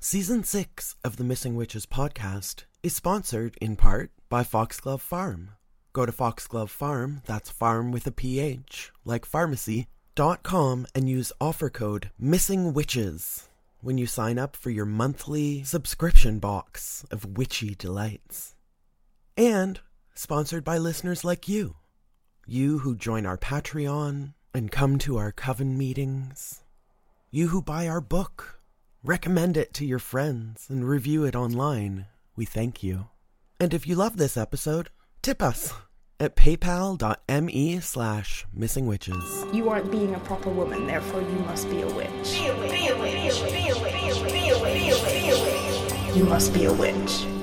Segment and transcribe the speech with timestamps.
[0.00, 5.50] Season 6 of the Missing Witches podcast is sponsored in part by Foxglove Farm.
[5.92, 11.32] Go to Foxglove Farm, that's farm with a PH, like pharmacy, dot com and use
[11.40, 13.48] offer code Missing Witches
[13.80, 18.54] when you sign up for your monthly subscription box of witchy delights.
[19.36, 19.80] And
[20.14, 21.74] sponsored by listeners like you.
[22.46, 26.62] You who join our Patreon and come to our coven meetings.
[27.32, 28.57] You who buy our book
[29.04, 32.06] Recommend it to your friends and review it online.
[32.34, 33.06] We thank you.
[33.60, 34.90] And if you love this episode,
[35.22, 35.72] tip us
[36.18, 39.54] at paypal.me slash missingwitches.
[39.54, 42.08] You aren't being a proper woman, therefore you must be a witch.
[42.32, 42.70] Be a witch.
[42.72, 43.52] Be a witch.
[43.52, 44.32] Be a witch.
[44.32, 44.72] Be a witch.
[44.72, 45.12] Be a witch.
[45.12, 46.16] Be a witch.
[46.16, 47.37] You must be a witch.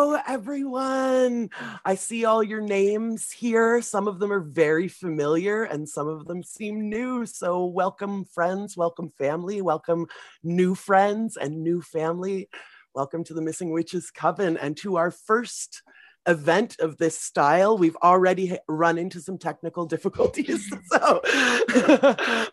[0.00, 1.50] Hello, everyone.
[1.84, 3.82] I see all your names here.
[3.82, 7.26] Some of them are very familiar and some of them seem new.
[7.26, 8.76] So, welcome, friends.
[8.76, 9.60] Welcome, family.
[9.60, 10.06] Welcome,
[10.44, 12.48] new friends and new family.
[12.94, 15.82] Welcome to the Missing Witches Coven and to our first
[16.28, 17.76] event of this style.
[17.76, 20.72] We've already run into some technical difficulties.
[20.90, 21.20] So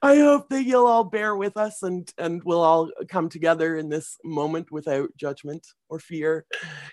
[0.01, 3.87] I hope that you'll all bear with us and, and we'll all come together in
[3.87, 6.45] this moment without judgment or fear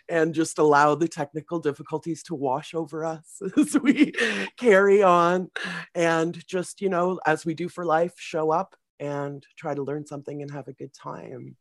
[0.08, 4.12] and just allow the technical difficulties to wash over us as we
[4.56, 5.50] carry on
[5.94, 10.06] and just, you know, as we do for life, show up and try to learn
[10.06, 11.56] something and have a good time.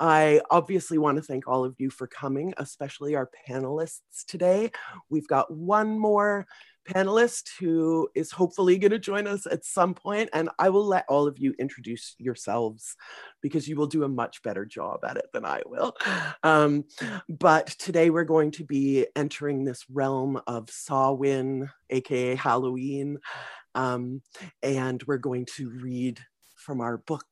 [0.00, 4.70] I obviously want to thank all of you for coming, especially our panelists today.
[5.10, 6.46] We've got one more
[6.88, 11.04] panelist who is hopefully going to join us at some point, and I will let
[11.08, 12.96] all of you introduce yourselves
[13.42, 15.96] because you will do a much better job at it than I will.
[16.42, 16.84] Um,
[17.28, 23.18] but today we're going to be entering this realm of Samhain, aka Halloween,
[23.74, 24.22] um,
[24.62, 26.20] and we're going to read
[26.56, 27.26] from our book,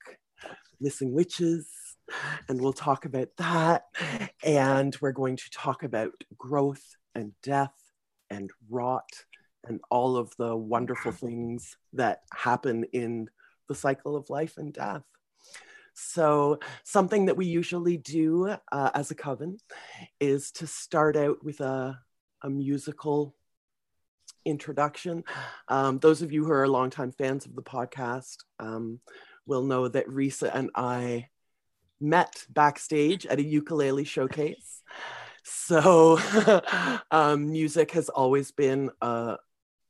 [0.80, 1.68] Missing Witches
[2.48, 3.84] and we'll talk about that.
[4.44, 7.74] And we're going to talk about growth and death
[8.30, 9.08] and rot
[9.64, 13.28] and all of the wonderful things that happen in
[13.68, 15.02] the cycle of life and death.
[15.94, 19.56] So, something that we usually do uh, as a coven
[20.20, 21.98] is to start out with a,
[22.42, 23.34] a musical
[24.44, 25.24] introduction.
[25.68, 29.00] Um, those of you who are longtime fans of the podcast um,
[29.46, 31.28] will know that Risa and I
[32.00, 34.82] met backstage at a ukulele showcase.
[35.48, 36.18] So,
[37.12, 39.36] um, music has always been a,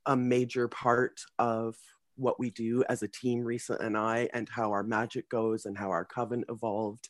[0.05, 1.75] a major part of
[2.15, 5.75] what we do as a team, Risa and I, and how our magic goes and
[5.75, 7.09] how our coven evolved.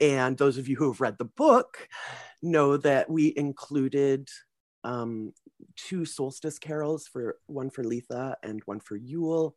[0.00, 1.88] And those of you who have read the book
[2.40, 4.28] know that we included
[4.84, 5.32] um,
[5.74, 9.56] two solstice carols for one for Litha and one for Yule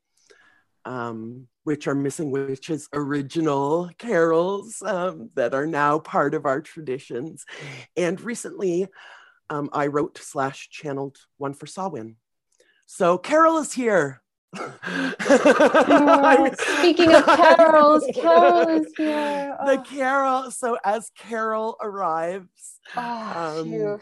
[0.90, 7.46] um, which are Missing Witches original carols um, that are now part of our traditions.
[7.96, 8.88] And recently,
[9.52, 12.16] um, I wrote slash channeled one for Samhain.
[12.88, 14.24] So Carol is here.
[14.58, 15.14] Oh,
[16.80, 19.56] speaking of carols, Carol is here.
[19.64, 20.50] The Oh, Carol.
[20.50, 24.00] So as Carol arrives, oh, um.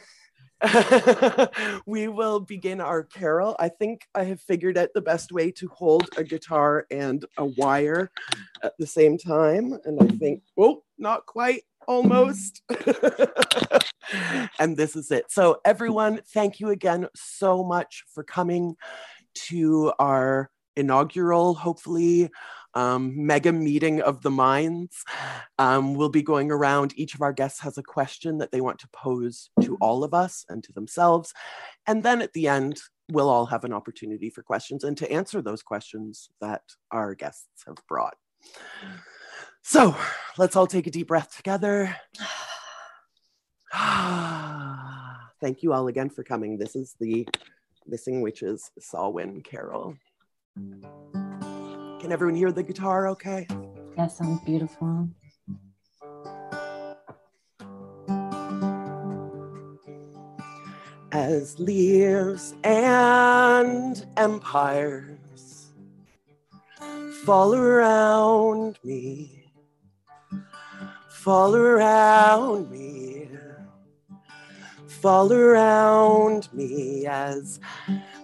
[1.85, 3.55] we will begin our carol.
[3.59, 7.45] I think I have figured out the best way to hold a guitar and a
[7.45, 8.11] wire
[8.63, 9.77] at the same time.
[9.85, 12.61] And I think, oh, not quite, almost.
[14.59, 15.31] and this is it.
[15.31, 18.75] So, everyone, thank you again so much for coming
[19.49, 22.29] to our inaugural, hopefully,
[22.77, 25.03] um, mega meeting of the minds.
[25.57, 26.93] Um, we'll be going around.
[26.95, 30.13] Each of our guests has a question that they want to pose to all of
[30.13, 31.33] us and to themselves.
[31.87, 32.79] And then at the end,
[33.09, 36.61] we'll all have an opportunity for questions and to answer those questions that
[36.91, 38.15] our guests have brought.
[39.63, 39.97] So
[40.37, 41.95] let's all take a deep breath together.
[45.41, 46.59] Thank you all again for coming.
[46.59, 47.27] This is the
[47.87, 49.97] Missing Witches Samhain Carol.
[52.07, 53.45] Can everyone hear the guitar okay?
[53.97, 55.09] That sounds beautiful.
[61.11, 65.73] As leaves and empires
[67.25, 69.51] fall around me,
[71.09, 73.27] fall around me,
[74.87, 77.59] fall around me as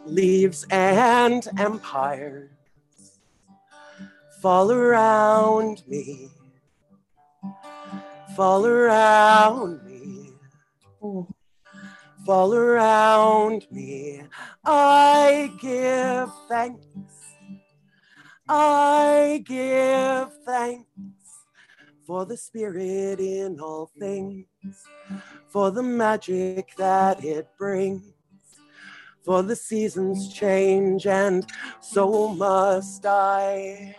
[0.06, 2.53] leaves and empires
[4.44, 6.30] fall around me,
[8.36, 10.34] fall around me,
[12.26, 14.22] fall around me.
[14.66, 17.38] I give thanks,
[18.50, 20.88] I give thanks,
[22.06, 24.46] for the spirit in all things,
[25.48, 28.04] for the magic that it brings.
[29.24, 31.50] For the seasons change, and
[31.80, 33.96] so must I.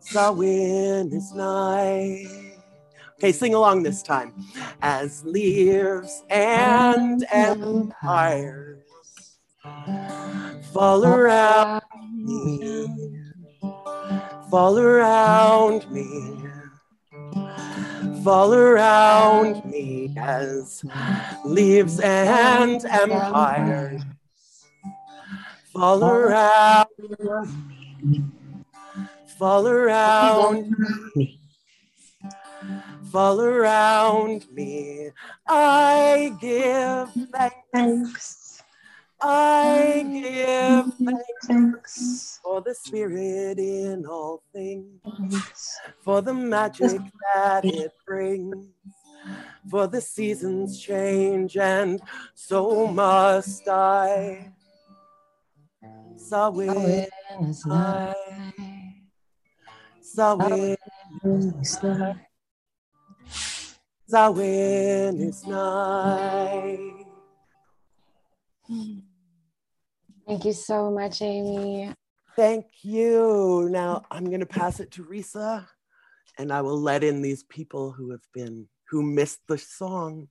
[0.00, 2.26] Samhain is nigh.
[3.18, 4.32] Okay, sing along this time.
[4.82, 8.82] As leaves and empires
[10.72, 11.82] fall around
[12.14, 12.88] me,
[14.50, 16.38] fall around me,
[18.24, 20.82] fall around me as
[21.44, 24.02] leaves and empires
[25.72, 26.86] fall around,
[29.40, 30.76] fall around
[31.16, 31.40] me
[33.10, 35.10] fall around me.
[35.46, 38.62] I give thanks.
[39.20, 42.40] I give thanks Thanks.
[42.42, 45.00] for the spirit in all things,
[46.02, 47.00] for the magic
[47.34, 48.66] that it brings.
[49.70, 52.00] For the seasons change, and
[52.34, 54.52] so must I.
[56.16, 57.06] Samhain,
[60.18, 60.76] Awareness night.
[60.76, 60.76] Samhain,
[61.24, 62.16] Awareness night.
[64.08, 67.06] Samhain is night.
[70.26, 71.92] Thank you so much, Amy.
[72.36, 73.68] Thank you.
[73.70, 75.66] Now I'm going to pass it to Risa,
[76.38, 80.28] and I will let in these people who have been who missed the song.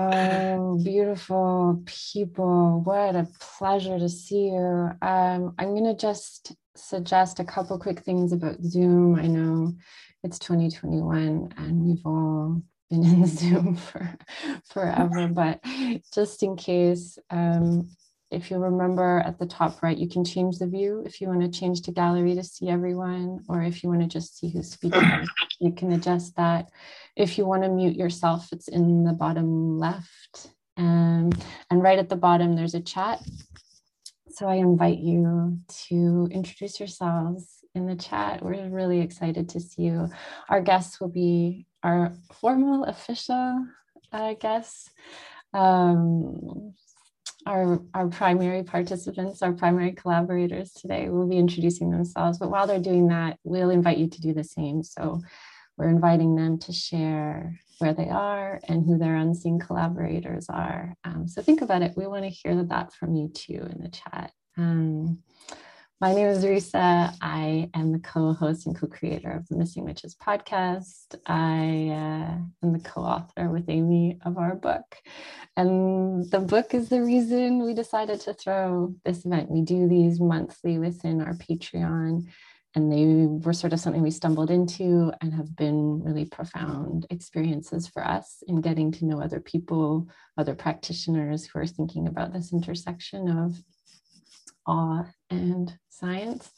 [0.00, 2.82] Oh, beautiful people.
[2.84, 4.90] What a pleasure to see you.
[5.02, 9.16] Um, I'm going to just suggest a couple quick things about Zoom.
[9.16, 9.74] I know
[10.22, 14.16] it's 2021 and we've all been in Zoom for
[14.66, 15.60] forever, but
[16.14, 17.90] just in case, um,
[18.30, 21.40] if you remember at the top right, you can change the view if you want
[21.40, 24.70] to change to gallery to see everyone, or if you want to just see who's
[24.70, 25.26] speaking,
[25.60, 26.70] you can adjust that.
[27.16, 30.50] If you want to mute yourself, it's in the bottom left.
[30.76, 31.30] Um,
[31.70, 33.22] and right at the bottom, there's a chat.
[34.30, 38.44] So I invite you to introduce yourselves in the chat.
[38.44, 40.08] We're really excited to see you.
[40.48, 43.66] Our guests will be our formal, official
[44.12, 44.90] uh, guests.
[45.54, 46.74] Um,
[47.48, 52.38] our, our primary participants, our primary collaborators today will be introducing themselves.
[52.38, 54.82] But while they're doing that, we'll invite you to do the same.
[54.82, 55.22] So
[55.78, 60.94] we're inviting them to share where they are and who their unseen collaborators are.
[61.04, 61.94] Um, so think about it.
[61.96, 64.32] We want to hear that from you too in the chat.
[64.58, 65.20] Um,
[66.00, 67.12] my name is Risa.
[67.20, 71.16] I am the co host and co creator of the Missing Witches podcast.
[71.26, 74.96] I uh, am the co author with Amy of our book.
[75.56, 79.50] And the book is the reason we decided to throw this event.
[79.50, 82.28] We do these monthly within our Patreon,
[82.76, 87.88] and they were sort of something we stumbled into and have been really profound experiences
[87.88, 90.06] for us in getting to know other people,
[90.36, 93.60] other practitioners who are thinking about this intersection of
[94.68, 96.50] awe and science.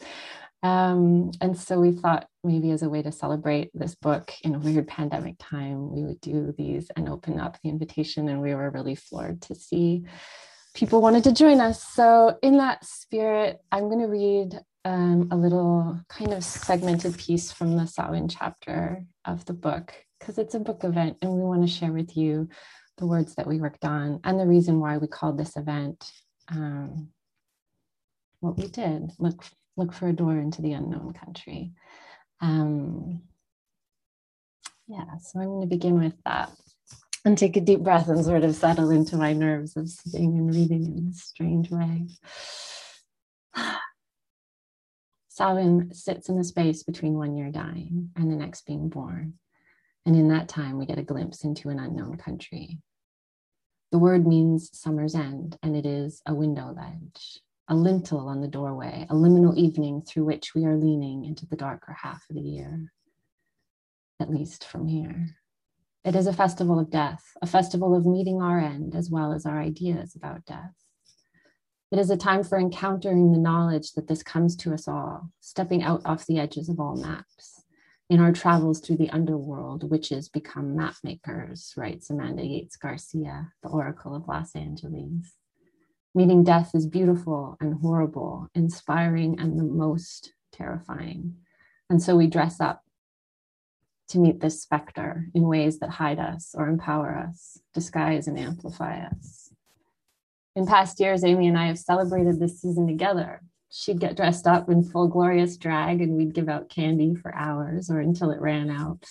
[0.62, 4.59] Um, and so we thought maybe as a way to celebrate this book in a
[4.59, 8.29] weird pandemic time, we would do these and open up the invitation.
[8.29, 10.05] And we were really floored to see
[10.75, 11.83] people wanted to join us.
[11.83, 17.53] So, in that spirit, I'm going to read um, a little kind of segmented piece
[17.53, 21.62] from the Samhain chapter of the book because it's a book event and we want
[21.62, 22.49] to share with you
[22.99, 26.11] the words that we worked on and the reason why we called this event
[26.49, 27.09] um,
[28.40, 29.44] what we did look
[29.76, 31.73] look for a door into the unknown country
[32.40, 33.23] um,
[34.87, 36.50] yeah so i'm going to begin with that
[37.25, 40.54] and take a deep breath and sort of settle into my nerves of sitting and
[40.54, 42.06] reading in this strange way
[45.28, 49.38] Samhain sits in the space between one year dying and the next being born.
[50.04, 52.78] And in that time, we get a glimpse into an unknown country.
[53.90, 57.40] The word means summer's end, and it is a window ledge,
[57.71, 61.57] a lintel on the doorway, a liminal evening through which we are leaning into the
[61.57, 62.93] darker half of the year,
[64.19, 65.37] at least from here.
[66.05, 69.47] It is a festival of death, a festival of meeting our end as well as
[69.47, 70.75] our ideas about death.
[71.93, 75.83] It is a time for encountering the knowledge that this comes to us all, stepping
[75.83, 77.65] out off the edges of all maps.
[78.09, 83.69] In our travels through the underworld, witches become map makers, writes Amanda Yates Garcia, the
[83.69, 85.35] Oracle of Los Angeles.
[86.14, 91.37] Meeting death is beautiful and horrible, inspiring and the most terrifying.
[91.88, 92.83] And so we dress up
[94.09, 99.07] to meet this specter in ways that hide us or empower us, disguise and amplify
[99.07, 99.52] us.
[100.57, 103.40] In past years, Amy and I have celebrated this season together,
[103.73, 107.88] She'd get dressed up in full glorious drag and we'd give out candy for hours
[107.88, 109.05] or until it ran out.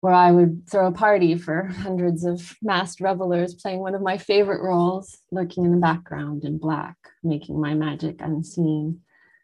[0.00, 4.16] Or I would throw a party for hundreds of masked revelers playing one of my
[4.16, 9.00] favorite roles, lurking in the background in black, making my magic unseen.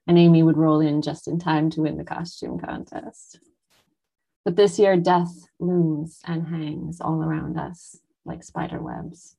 [0.06, 3.40] And Amy would roll in just in time to win the costume contest.
[4.44, 9.36] But this year, death looms and hangs all around us like spider webs.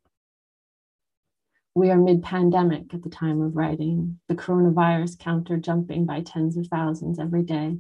[1.76, 6.58] We are mid pandemic at the time of writing, the coronavirus counter jumping by tens
[6.58, 7.78] of thousands every day.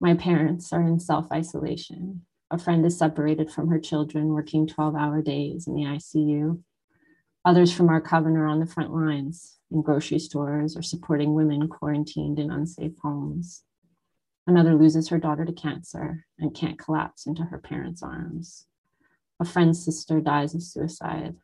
[0.00, 2.22] My parents are in self isolation.
[2.50, 6.62] A friend is separated from her children, working 12 hour days in the ICU.
[7.44, 11.68] Others from our coven are on the front lines in grocery stores or supporting women
[11.68, 13.62] quarantined in unsafe homes.
[14.46, 18.66] Another loses her daughter to cancer and can't collapse into her parents' arms.
[19.40, 21.36] A friend's sister dies of suicide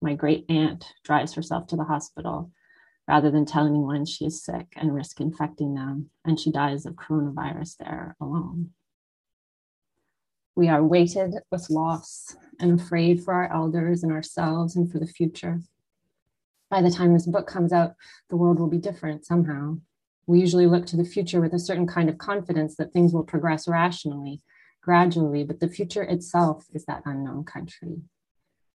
[0.00, 2.50] my great aunt drives herself to the hospital
[3.08, 6.94] rather than tell anyone she is sick and risk infecting them, and she dies of
[6.94, 8.70] coronavirus there alone.
[10.58, 15.06] We are weighted with loss and afraid for our elders and ourselves and for the
[15.06, 15.60] future.
[16.68, 17.94] By the time this book comes out,
[18.28, 19.78] the world will be different somehow.
[20.26, 23.22] We usually look to the future with a certain kind of confidence that things will
[23.22, 24.42] progress rationally,
[24.82, 28.02] gradually, but the future itself is that unknown country.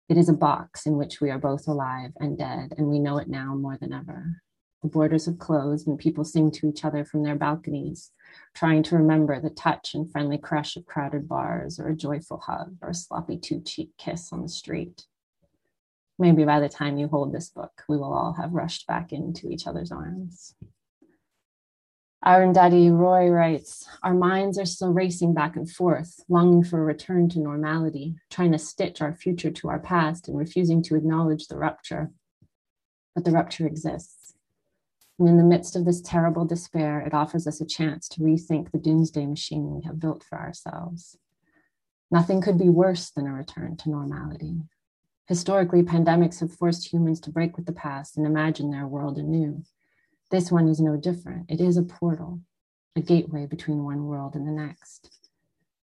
[0.07, 3.17] It is a box in which we are both alive and dead, and we know
[3.17, 4.41] it now more than ever.
[4.83, 8.11] The borders have closed, and people sing to each other from their balconies,
[8.53, 12.75] trying to remember the touch and friendly crush of crowded bars, or a joyful hug,
[12.81, 15.05] or a sloppy two cheek kiss on the street.
[16.19, 19.49] Maybe by the time you hold this book, we will all have rushed back into
[19.49, 20.53] each other's arms.
[22.25, 27.29] Arundhati Roy writes Our minds are still racing back and forth, longing for a return
[27.29, 31.57] to normality, trying to stitch our future to our past and refusing to acknowledge the
[31.57, 32.11] rupture.
[33.15, 34.22] But the rupture exists.
[35.19, 38.71] And in the midst of this terrible despair, it offers us a chance to rethink
[38.71, 41.17] the doomsday machine we have built for ourselves.
[42.09, 44.61] Nothing could be worse than a return to normality.
[45.27, 49.63] Historically, pandemics have forced humans to break with the past and imagine their world anew.
[50.29, 51.49] This one is no different.
[51.49, 52.41] It is a portal,
[52.95, 55.11] a gateway between one world and the next.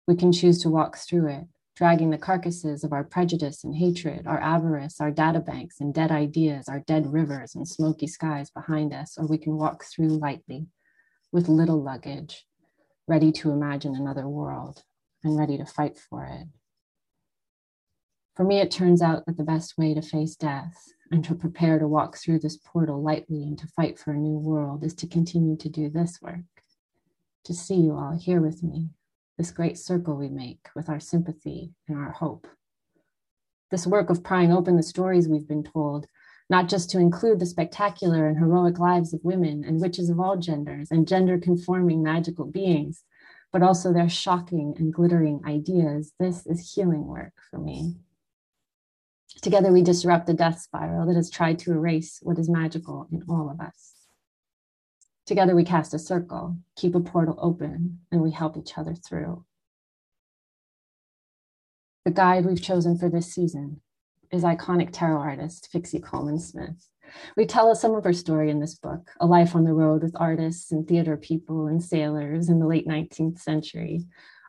[0.07, 4.27] We can choose to walk through it, dragging the carcasses of our prejudice and hatred,
[4.27, 8.93] our avarice, our data banks and dead ideas, our dead rivers and smoky skies behind
[8.93, 10.67] us, or we can walk through lightly
[11.31, 12.45] with little luggage,
[13.07, 14.83] ready to imagine another world
[15.23, 16.47] and ready to fight for it.
[18.35, 20.75] For me, it turns out that the best way to face death
[21.11, 24.37] and to prepare to walk through this portal lightly and to fight for a new
[24.37, 26.45] world is to continue to do this work,
[27.43, 28.89] to see you all here with me,
[29.41, 32.45] this great circle we make with our sympathy and our hope.
[33.71, 36.05] This work of prying open the stories we've been told,
[36.47, 40.37] not just to include the spectacular and heroic lives of women and witches of all
[40.37, 43.03] genders and gender conforming magical beings,
[43.51, 46.13] but also their shocking and glittering ideas.
[46.19, 47.95] This is healing work for me.
[49.41, 53.23] Together, we disrupt the death spiral that has tried to erase what is magical in
[53.27, 54.00] all of us.
[55.31, 59.45] Together, we cast a circle, keep a portal open, and we help each other through.
[62.03, 63.79] The guide we've chosen for this season
[64.29, 66.85] is iconic tarot artist Pixie Colman Smith.
[67.37, 70.19] We tell some of her story in this book, a life on the road with
[70.19, 74.03] artists and theater people and sailors in the late 19th century,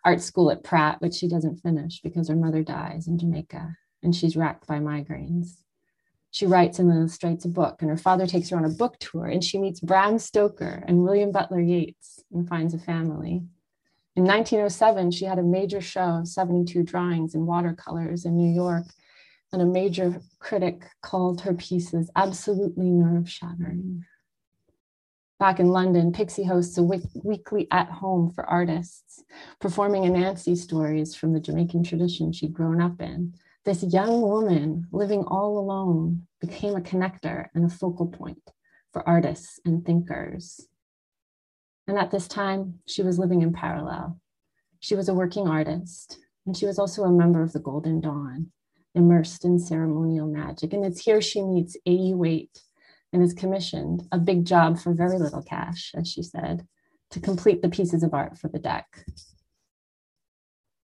[0.04, 4.16] art school at Pratt, which she doesn't finish because her mother dies in Jamaica, and
[4.16, 5.61] she's racked by migraines.
[6.32, 9.26] She writes and illustrates a book, and her father takes her on a book tour,
[9.26, 13.42] and she meets Bram Stoker and William Butler Yeats and finds a family.
[14.16, 18.86] In 1907, she had a major show of 72 drawings in watercolors in New York,
[19.52, 24.06] and a major critic called her pieces absolutely nerve shattering.
[25.38, 29.22] Back in London, Pixie hosts a weekly at home for artists,
[29.60, 35.24] performing Anansi stories from the Jamaican tradition she'd grown up in this young woman living
[35.24, 38.50] all alone became a connector and a focal point
[38.92, 40.66] for artists and thinkers.
[41.86, 44.20] And at this time, she was living in parallel.
[44.80, 48.50] She was a working artist, and she was also a member of the Golden Dawn,
[48.94, 50.72] immersed in ceremonial magic.
[50.72, 52.14] And it's here she meets A.E.
[52.14, 52.60] Waite
[53.12, 56.66] and is commissioned a big job for very little cash, as she said,
[57.10, 59.04] to complete the pieces of art for the deck.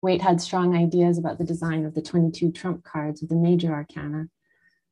[0.02, 3.72] Waite had strong ideas about the design of the 22 trump cards of the major
[3.72, 4.28] arcana,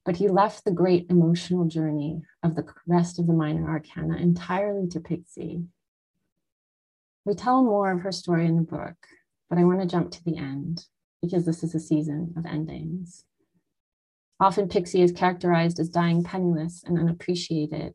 [0.05, 4.89] but he left the great emotional journey of the rest of the minor arcana entirely
[4.89, 5.65] to Pixie.
[7.25, 8.97] We tell more of her story in the book,
[9.49, 10.87] but I want to jump to the end
[11.23, 13.25] because this is a season of endings.
[14.41, 17.95] Often Pixie is characterized as dying penniless and unappreciated,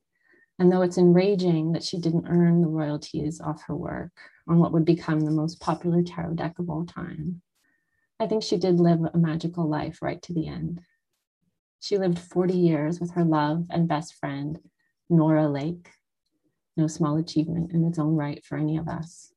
[0.58, 4.12] And though it's enraging that she didn't earn the royalties off her work
[4.50, 7.42] on what would become the most popular tarot deck of all time,
[8.20, 10.82] I think she did live a magical life right to the end.
[11.80, 14.60] She lived 40 years with her love and best friend,
[15.10, 15.92] Nora Lake.
[16.76, 19.32] No small achievement in its own right for any of us.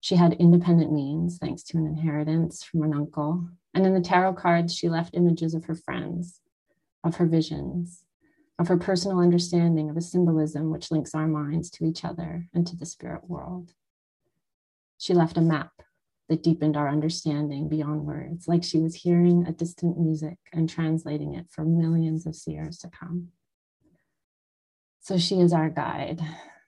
[0.00, 3.48] She had independent means thanks to an inheritance from an uncle.
[3.74, 6.40] And in the tarot cards, she left images of her friends,
[7.04, 8.04] of her visions,
[8.58, 12.66] of her personal understanding of a symbolism which links our minds to each other and
[12.66, 13.74] to the spirit world.
[15.00, 15.72] She left a map
[16.28, 21.34] that deepened our understanding beyond words, like she was hearing a distant music and translating
[21.34, 23.28] it for millions of seers to come.
[25.00, 26.20] So she is our guide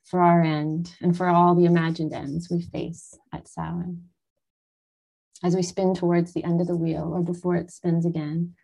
[0.05, 4.05] for our end and for all the imagined ends we face at Samhain.
[5.45, 8.55] As we spin towards the end of the wheel or before it spins again,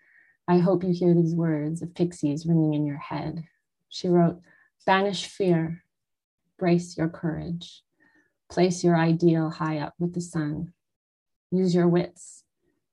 [0.48, 3.44] I hope you hear these words of Pixies ringing in your head.
[3.90, 4.40] She wrote,
[4.86, 5.84] Banish fear,
[6.58, 7.82] brace your courage,
[8.50, 10.72] place your ideal high up with the sun,
[11.50, 12.44] Use your wits,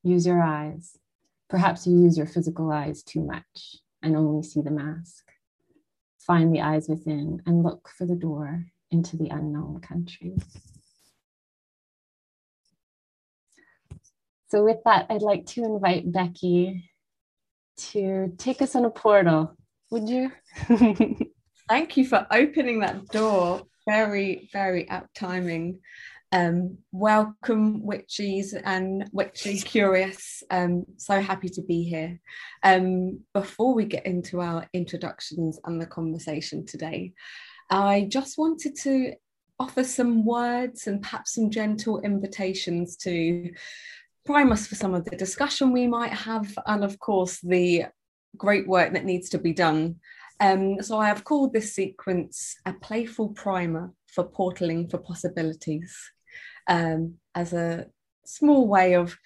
[0.01, 0.97] use your eyes.
[1.49, 5.25] Perhaps you use your physical eyes too much and only see the mask.
[6.19, 10.37] Find the eyes within and look for the door into the unknown country.
[14.47, 16.89] So, with that, I'd like to invite Becky
[17.77, 19.57] to take us on a portal.
[19.91, 20.31] Would you?
[21.69, 23.63] Thank you for opening that door.
[23.87, 25.79] Very, very apt timing.
[26.31, 30.43] Um, welcome, witches and witchy curious.
[30.49, 32.19] Um, so happy to be here.
[32.63, 37.13] Um, before we get into our introductions and the conversation today,
[37.69, 39.13] I just wanted to
[39.59, 43.51] offer some words and perhaps some gentle invitations to
[44.25, 47.85] prime us for some of the discussion we might have, and of course, the
[48.35, 49.97] great work that needs to be done.
[50.39, 55.95] Um, so I have called this sequence a playful primer for portaling for possibilities
[56.67, 57.87] um, as a
[58.25, 59.17] small way of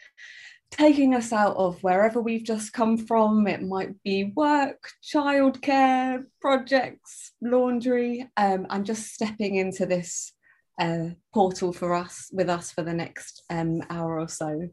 [0.72, 3.48] taking us out of wherever we've just come from.
[3.48, 10.34] It might be work, childcare, projects, laundry, um, and just stepping into this
[10.80, 14.70] uh, portal for us with us for the next um, hour or so.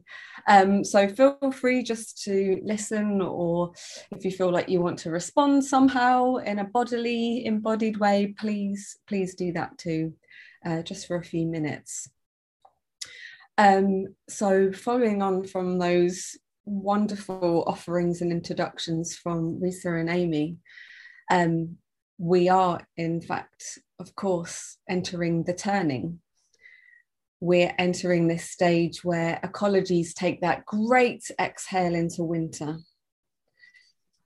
[0.47, 3.73] Um, so feel free just to listen, or
[4.11, 8.97] if you feel like you want to respond somehow in a bodily, embodied way, please
[9.07, 10.13] please do that too,
[10.65, 12.09] uh, just for a few minutes.
[13.57, 20.57] Um, so, following on from those wonderful offerings and introductions from Lisa and Amy,
[21.31, 21.77] um,
[22.17, 26.19] we are, in fact, of course, entering the turning.
[27.39, 32.79] We're entering this stage where ecologies take that great exhale into winter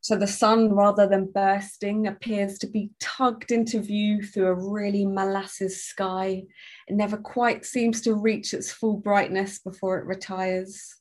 [0.03, 5.05] so the sun, rather than bursting, appears to be tugged into view through a really
[5.05, 6.43] molasses sky.
[6.87, 10.95] It never quite seems to reach its full brightness before it retires.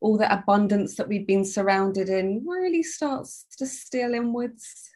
[0.00, 4.90] All that abundance that we've been surrounded in really starts to steal inwards.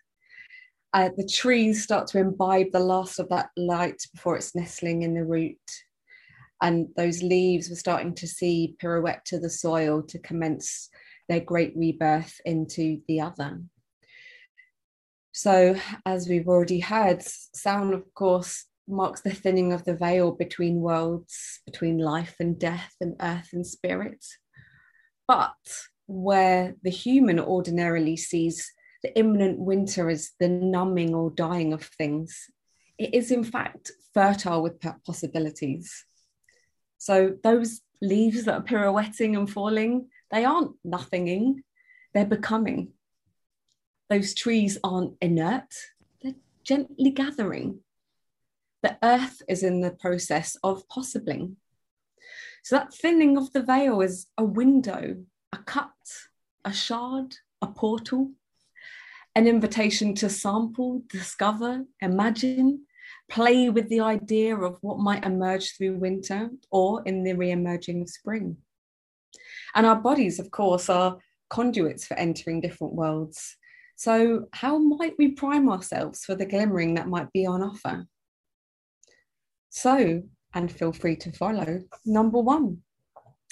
[0.94, 5.14] Uh, the trees start to imbibe the last of that light before it's nestling in
[5.14, 5.58] the root.
[6.62, 10.88] And those leaves we're starting to see pirouette to the soil to commence
[11.28, 13.60] their great rebirth into the other.
[15.32, 20.80] So, as we've already heard, Samhain, of course, marks the thinning of the veil between
[20.80, 24.24] worlds, between life and death, and earth and spirit.
[25.28, 25.52] But
[26.06, 32.50] where the human ordinarily sees the imminent winter as the numbing or dying of things,
[32.98, 36.04] it is in fact fertile with possibilities.
[36.98, 41.62] So, those leaves that are pirouetting and falling, they aren't nothinging,
[42.12, 42.92] they're becoming.
[44.10, 45.72] Those trees aren't inert,
[46.22, 46.34] they're
[46.64, 47.80] gently gathering.
[48.82, 51.56] The earth is in the process of possibling.
[52.64, 55.16] So that thinning of the veil is a window,
[55.52, 55.90] a cut,
[56.64, 58.32] a shard, a portal,
[59.38, 62.84] an invitation to sample, discover, imagine,
[63.30, 68.02] play with the idea of what might emerge through winter or in the re emerging
[68.02, 68.56] of spring.
[69.76, 71.18] And our bodies, of course, are
[71.50, 73.56] conduits for entering different worlds.
[73.94, 78.06] So, how might we prime ourselves for the glimmering that might be on offer?
[79.70, 81.84] So, and feel free to follow.
[82.04, 82.78] Number one,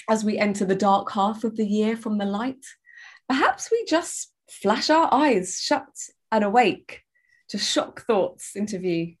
[0.09, 2.65] as we enter the dark half of the year from the light,
[3.29, 5.87] perhaps we just flash our eyes shut
[6.31, 7.03] and awake
[7.49, 9.15] to shock thoughts into view.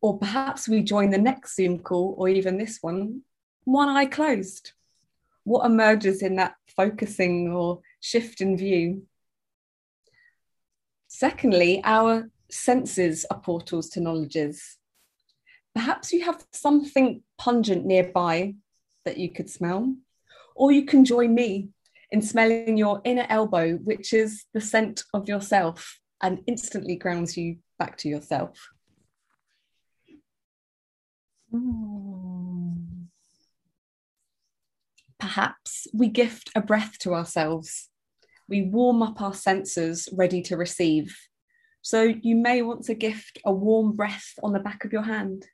[0.00, 3.22] Or perhaps we join the next Zoom call or even this one,
[3.64, 4.72] one eye closed
[5.48, 9.04] what emerges in that focusing or shift in view.
[11.06, 14.76] Secondly, our senses are portals to knowledges.
[15.74, 18.54] Perhaps you have something pungent nearby
[19.06, 19.96] that you could smell,
[20.54, 21.70] or you can join me
[22.10, 27.58] in smelling your inner elbow, which is the scent of yourself and instantly grounds you
[27.78, 28.70] back to yourself.
[31.50, 32.48] Hmm.
[35.18, 37.88] Perhaps we gift a breath to ourselves.
[38.48, 41.16] We warm up our senses ready to receive.
[41.82, 45.46] So you may want to gift a warm breath on the back of your hand.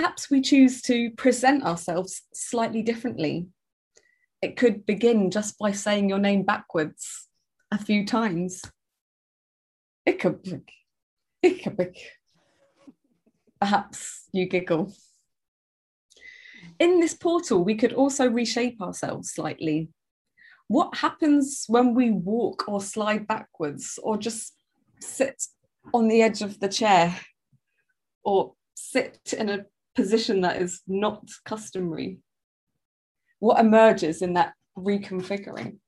[0.00, 3.48] Perhaps we choose to present ourselves slightly differently.
[4.40, 7.28] It could begin just by saying your name backwards
[7.70, 8.62] a few times.
[10.08, 10.70] Ichabig,
[11.44, 11.98] Ichabig.
[13.60, 14.90] Perhaps you giggle.
[16.78, 19.90] In this portal, we could also reshape ourselves slightly.
[20.68, 24.54] What happens when we walk or slide backwards or just
[24.98, 25.44] sit
[25.92, 27.20] on the edge of the chair
[28.24, 32.18] or sit in a position that is not customary?
[33.38, 35.78] What emerges in that reconfiguring?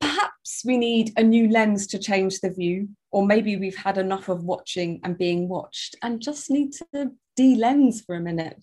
[0.00, 4.28] Perhaps we need a new lens to change the view, or maybe we've had enough
[4.28, 8.62] of watching and being watched and just need to de lens for a minute.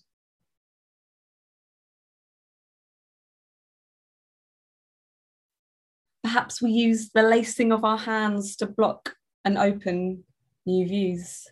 [6.23, 9.15] Perhaps we use the lacing of our hands to block
[9.45, 10.23] and open
[10.65, 11.47] new views.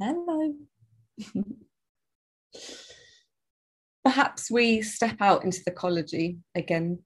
[0.00, 0.54] Hello.
[4.04, 7.00] Perhaps we step out into the ecology again,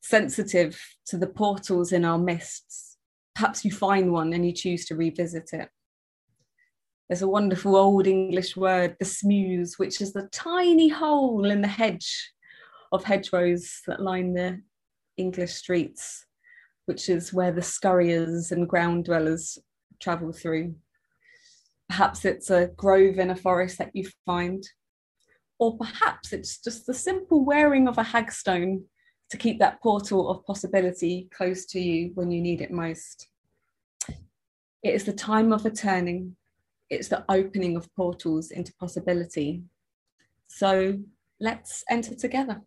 [0.00, 2.96] sensitive to the portals in our mists.
[3.36, 5.68] Perhaps you find one and you choose to revisit it.
[7.08, 11.68] There's a wonderful old English word, the smeuse, which is the tiny hole in the
[11.68, 12.32] hedge
[12.90, 14.60] of hedgerows that line the
[15.16, 16.26] English streets,
[16.86, 19.58] which is where the scurriers and ground dwellers
[20.00, 20.74] travel through.
[21.90, 24.62] Perhaps it's a grove in a forest that you find,
[25.58, 28.84] or perhaps it's just the simple wearing of a hagstone
[29.28, 33.26] to keep that portal of possibility close to you when you need it most.
[34.08, 36.36] It is the time of a turning,
[36.88, 39.64] it's the opening of portals into possibility.
[40.46, 40.96] So
[41.40, 42.62] let's enter together.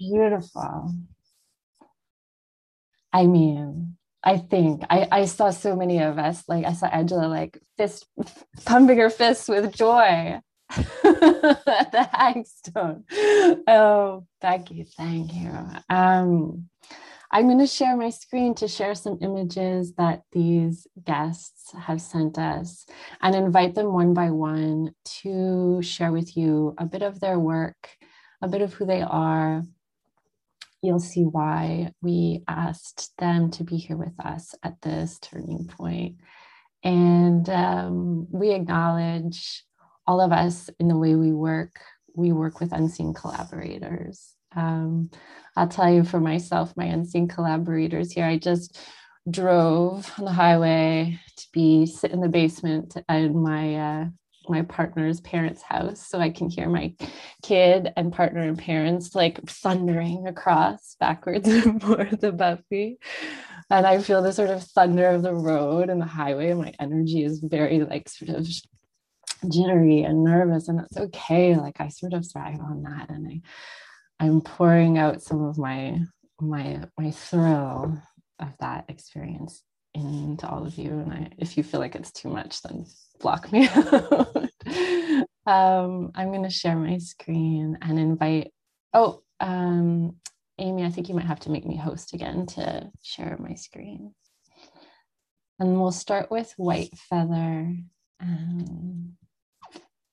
[0.00, 0.94] Beautiful.
[3.14, 7.28] I mean, I think I, I saw so many of us, like I saw Angela
[7.28, 8.06] like fist
[8.64, 10.42] pumping her fists with joy at
[11.02, 13.04] the hagstone.
[13.68, 15.50] Oh, thank you, thank you.
[15.88, 16.68] Um,
[17.30, 22.36] I'm going to share my screen to share some images that these guests have sent
[22.36, 22.86] us
[23.22, 27.90] and invite them one by one to share with you a bit of their work,
[28.42, 29.62] a bit of who they are,
[30.84, 36.16] you'll see why we asked them to be here with us at this turning point.
[36.82, 39.64] And um, we acknowledge
[40.06, 41.80] all of us in the way we work.
[42.14, 44.34] We work with unseen collaborators.
[44.54, 45.10] Um,
[45.56, 48.78] I'll tell you for myself, my unseen collaborators here, I just
[49.28, 54.04] drove on the highway to be sit in the basement in my uh,
[54.48, 56.94] my partner's parents' house so I can hear my
[57.42, 62.98] kid and partner and parents like thundering across backwards and forth above me.
[63.70, 66.72] And I feel the sort of thunder of the road and the highway, and my
[66.78, 68.46] energy is very like sort of
[69.50, 71.56] jittery and nervous, and that's okay.
[71.56, 73.40] Like I sort of thrive on that, and I
[74.24, 76.00] I'm pouring out some of my
[76.40, 78.00] my my thrill
[78.38, 79.62] of that experience
[79.94, 80.90] into all of you.
[80.90, 82.86] And I, if you feel like it's too much, then
[83.20, 84.36] block me out.
[85.46, 88.52] um, I'm going to share my screen and invite.
[88.92, 90.16] Oh, um,
[90.58, 94.14] Amy, I think you might have to make me host again to share my screen.
[95.58, 97.74] And we'll start with White Feather.
[98.20, 99.16] Um,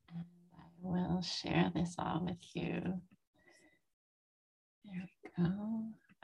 [0.10, 3.02] and I will share this all with you.
[4.86, 5.52] There we go.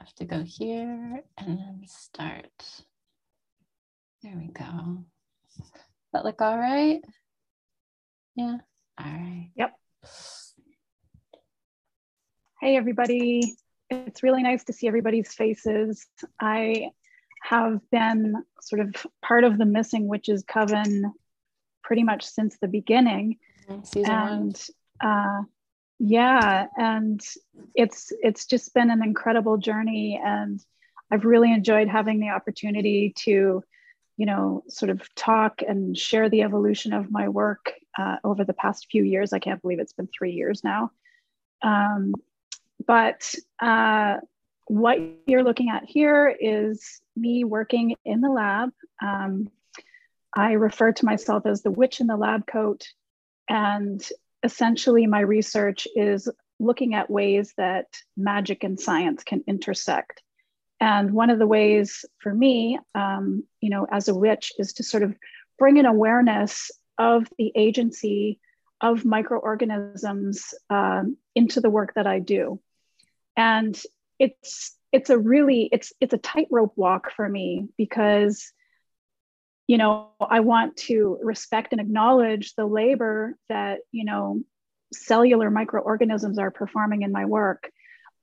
[0.00, 2.84] I have to go here and then start.
[4.22, 5.04] There we go.
[6.12, 7.00] That look all right?
[8.34, 8.56] Yeah.
[8.98, 9.50] All right.
[9.54, 9.72] Yep.
[12.60, 13.54] Hey, everybody.
[13.90, 16.04] It's really nice to see everybody's faces.
[16.40, 16.90] I
[17.42, 21.12] have been sort of part of the Missing Witches Coven
[21.84, 23.38] pretty much since the beginning.
[23.68, 23.84] Mm-hmm.
[23.84, 24.66] Season and
[25.00, 25.42] uh,
[26.00, 27.20] yeah, and
[27.74, 30.60] it's it's just been an incredible journey, and
[31.10, 33.62] I've really enjoyed having the opportunity to
[34.18, 38.52] you know, sort of talk and share the evolution of my work uh, over the
[38.52, 39.32] past few years.
[39.32, 40.90] I can't believe it's been three years now.
[41.62, 42.14] Um,
[42.84, 44.16] but uh,
[44.66, 48.70] what you're looking at here is me working in the lab.
[49.00, 49.50] Um,
[50.36, 52.88] I refer to myself as the witch in the lab coat.
[53.48, 54.04] And
[54.42, 56.28] essentially, my research is
[56.58, 60.22] looking at ways that magic and science can intersect.
[60.80, 64.82] And one of the ways for me, um, you know, as a witch, is to
[64.82, 65.14] sort of
[65.58, 68.38] bring an awareness of the agency
[68.80, 72.60] of microorganisms um, into the work that I do.
[73.36, 73.80] And
[74.18, 78.52] it's it's a really it's it's a tightrope walk for me because
[79.66, 84.42] you know I want to respect and acknowledge the labor that you know
[84.92, 87.70] cellular microorganisms are performing in my work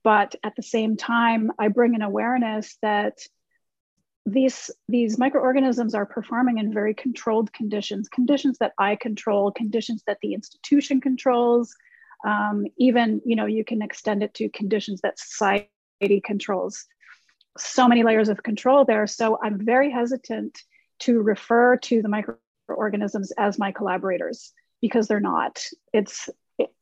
[0.06, 3.18] but at the same time i bring an awareness that
[4.24, 10.18] these these microorganisms are performing in very controlled conditions conditions that i control conditions that
[10.22, 11.74] the institution controls.
[12.24, 16.86] Um, even you know you can extend it to conditions that society controls.
[17.58, 19.06] So many layers of control there.
[19.06, 20.52] So i'm very hesitant
[21.00, 25.64] to refer to the microorganisms as my collaborators because they're not.
[25.92, 26.28] It's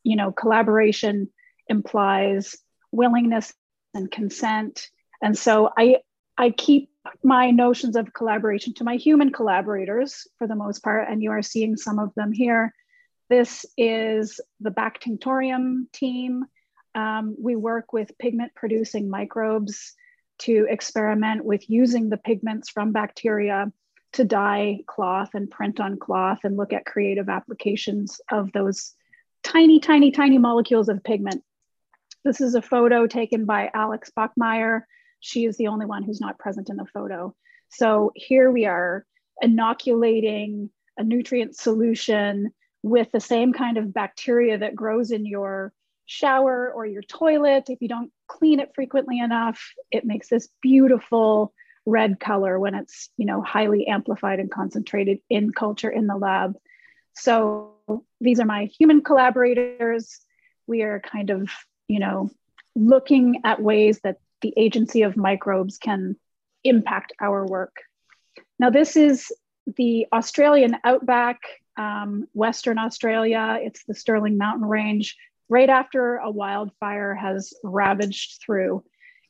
[0.03, 1.29] you know collaboration
[1.67, 2.55] implies
[2.95, 3.53] willingness
[3.93, 4.89] and consent.
[5.21, 5.97] And so I,
[6.37, 6.89] I keep
[7.23, 11.41] my notions of collaboration to my human collaborators for the most part, and you are
[11.41, 12.73] seeing some of them here.
[13.29, 16.45] This is the Bactinctorium team.
[16.93, 19.93] Um, we work with pigment producing microbes
[20.39, 23.71] to experiment with using the pigments from bacteria
[24.13, 28.93] to dye cloth and print on cloth and look at creative applications of those
[29.43, 31.43] tiny, tiny, tiny molecules of pigment
[32.25, 34.81] this is a photo taken by Alex Bachmeyer.
[35.19, 37.35] She is the only one who's not present in the photo.
[37.69, 39.05] So here we are
[39.41, 45.71] inoculating a nutrient solution with the same kind of bacteria that grows in your
[46.05, 47.65] shower or your toilet.
[47.69, 49.61] If you don't clean it frequently enough,
[49.91, 51.53] it makes this beautiful
[51.85, 56.55] red color when it's you know highly amplified and concentrated in culture in the lab.
[57.13, 57.75] So
[58.19, 60.19] these are my human collaborators.
[60.67, 61.49] We are kind of
[61.87, 62.29] you know,
[62.75, 66.15] looking at ways that the agency of microbes can
[66.63, 67.75] impact our work.
[68.59, 69.31] Now, this is
[69.77, 71.39] the Australian outback,
[71.77, 73.57] um, Western Australia.
[73.61, 75.15] It's the Stirling Mountain Range,
[75.49, 78.83] right after a wildfire has ravaged through.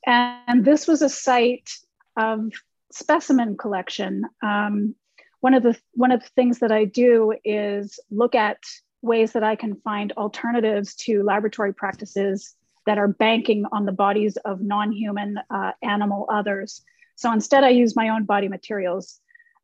[0.05, 1.69] And this was a site
[2.17, 2.51] of
[2.91, 4.23] specimen collection.
[4.41, 4.95] Um,
[5.41, 8.57] one of the one of the things that I do is look at
[9.05, 14.37] ways that I can find alternatives to laboratory practices that are banking on the bodies
[14.37, 16.81] of non human uh, animal others.
[17.15, 19.19] So instead, I use my own body materials.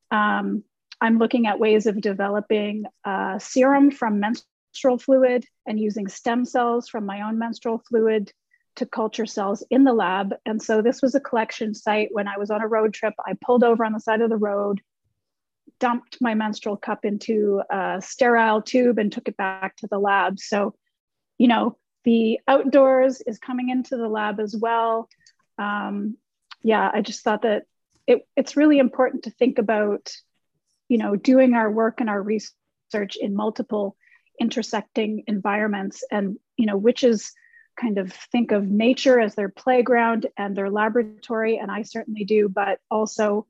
[0.10, 0.64] Um,
[1.02, 6.88] I'm looking at ways of developing uh, serum from menstrual fluid and using stem cells
[6.88, 8.32] from my own menstrual fluid
[8.76, 10.34] to culture cells in the lab.
[10.46, 13.14] And so this was a collection site when I was on a road trip.
[13.26, 14.82] I pulled over on the side of the road,
[15.82, 20.40] dumped my menstrual cup into a sterile tube and took it back to the lab.
[20.40, 20.76] So,
[21.38, 25.10] you know, the outdoors is coming into the lab as well.
[25.58, 26.16] Um,
[26.64, 27.64] yeah, I just thought that
[28.08, 30.14] it, it's really important to think about,
[30.88, 33.98] you know, doing our work and our research in multiple
[34.40, 37.34] intersecting environments and, you know, witches
[37.80, 42.50] kind of think of nature as their playground and their laboratory, and I certainly do,
[42.50, 43.48] but also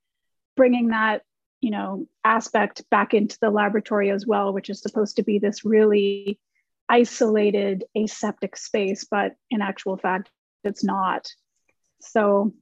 [0.56, 1.24] bringing that
[1.62, 5.64] you know aspect back into the laboratory as well which is supposed to be this
[5.64, 6.40] really
[6.90, 10.30] isolated aseptic space but in actual fact
[10.64, 11.28] it's not.
[12.02, 12.54] So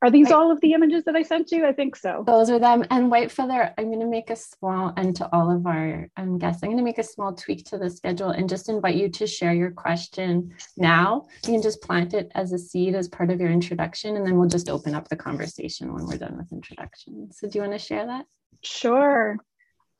[0.00, 1.66] are these all of the images that I sent you?
[1.66, 2.22] I think so.
[2.24, 2.84] Those are them.
[2.90, 6.38] And white feather, I'm going to make a small, end to all of our um,
[6.38, 9.08] guests, I'm going to make a small tweak to the schedule and just invite you
[9.08, 11.26] to share your question now.
[11.44, 14.38] You can just plant it as a seed as part of your introduction, and then
[14.38, 17.32] we'll just open up the conversation when we're done with introduction.
[17.32, 18.26] So, do you want to share that?
[18.62, 19.36] Sure.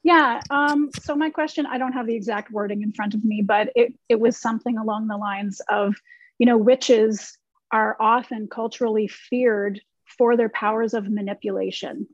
[0.04, 0.40] Yeah.
[0.48, 3.70] Um, so, my question, I don't have the exact wording in front of me, but
[3.74, 5.96] it, it was something along the lines of,
[6.38, 7.36] you know, witches
[7.70, 12.06] are often culturally feared for their powers of manipulation.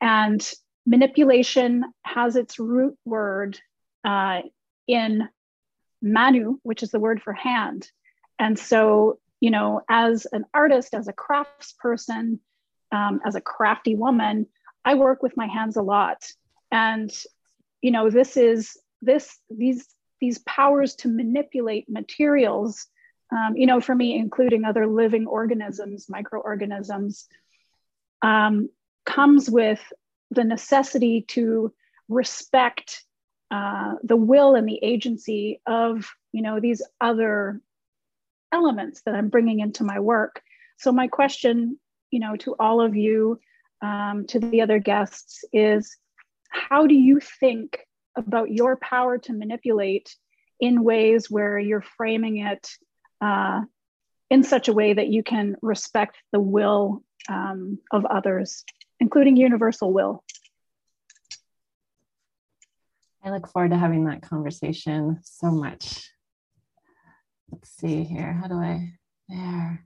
[0.00, 0.52] And
[0.86, 3.58] manipulation has its root word
[4.04, 4.40] uh,
[4.86, 5.28] in
[6.02, 7.88] manu, which is the word for hand.
[8.38, 12.38] And so, you know, as an artist, as a craftsperson,
[12.92, 14.46] um, as a crafty woman,
[14.84, 16.26] I work with my hands a lot.
[16.72, 17.12] And,
[17.82, 19.86] you know, this is this, these,
[20.20, 22.86] these powers to manipulate materials
[23.32, 27.26] um, you know, for me, including other living organisms, microorganisms,
[28.22, 28.68] um,
[29.06, 29.80] comes with
[30.30, 31.72] the necessity to
[32.08, 33.04] respect
[33.50, 37.60] uh, the will and the agency of you know these other
[38.52, 40.42] elements that I'm bringing into my work.
[40.78, 41.78] So my question,
[42.10, 43.40] you know, to all of you,
[43.82, 45.96] um, to the other guests, is
[46.48, 47.78] how do you think
[48.16, 50.14] about your power to manipulate
[50.58, 52.68] in ways where you're framing it
[53.20, 53.62] uh,
[54.30, 58.64] in such a way that you can respect the will um, of others,
[59.00, 60.24] including universal will?
[63.22, 66.10] I look forward to having that conversation so much.
[67.50, 68.32] Let's see here.
[68.32, 68.92] How do I?
[69.28, 69.84] There.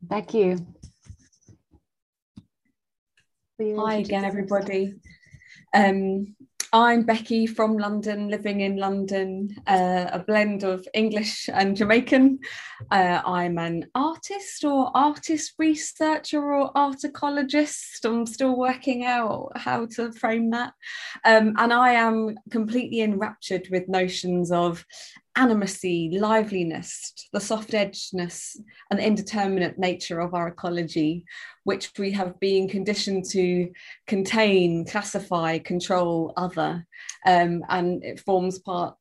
[0.00, 0.56] Becky.
[3.58, 3.78] You.
[3.78, 4.94] Hi again, everybody.
[5.74, 6.34] Um,
[6.74, 12.38] I'm Becky from London, living in London, uh, a blend of English and Jamaican.
[12.90, 18.06] Uh, I'm an artist or artist researcher or art ecologist.
[18.06, 20.72] I'm still working out how to frame that.
[21.26, 24.82] Um, and I am completely enraptured with notions of
[25.36, 28.56] animacy, liveliness, the soft edgeness,
[28.90, 31.24] and indeterminate nature of our ecology,
[31.64, 33.70] which we have been conditioned to
[34.06, 36.86] contain, classify, control, other.
[37.26, 38.96] Um, and it forms part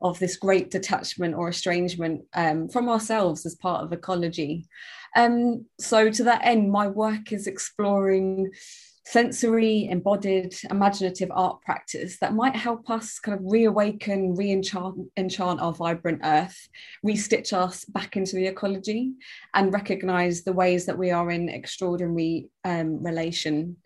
[0.00, 4.66] of this great detachment or estrangement um, from ourselves as part of ecology.
[5.16, 8.50] Um, so, to that end, my work is exploring
[9.10, 15.72] sensory, embodied, imaginative art practice that might help us kind of reawaken, re-enchant enchant our
[15.72, 16.68] vibrant earth,
[17.06, 19.12] restitch us back into the ecology,
[19.54, 23.76] and recognize the ways that we are in extraordinary um, relation.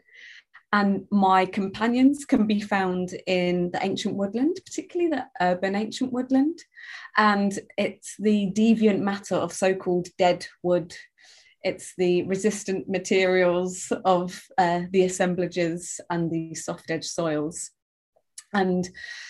[0.73, 6.59] And my companions can be found in the ancient woodland, particularly the urban ancient woodland.
[7.17, 10.97] And it's the deviant matter of so called dead wood
[11.64, 17.70] it's the resistant materials of uh, the assemblages and the soft edge soils.
[18.55, 18.88] And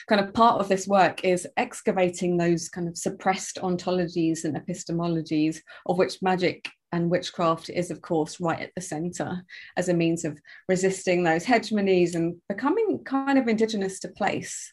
[0.08, 5.58] kind of part of this work is excavating those kind of suppressed ontologies and epistemologies
[5.86, 9.44] of which magic and witchcraft is, of course, right at the center
[9.76, 14.72] as a means of resisting those hegemonies and becoming kind of indigenous to place.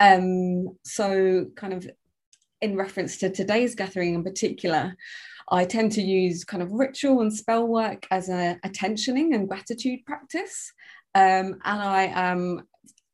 [0.00, 1.88] Um, so, kind of
[2.60, 4.94] in reference to today's gathering in particular,
[5.50, 10.04] I tend to use kind of ritual and spell work as a attentioning and gratitude
[10.06, 10.72] practice.
[11.14, 12.62] Um, and I am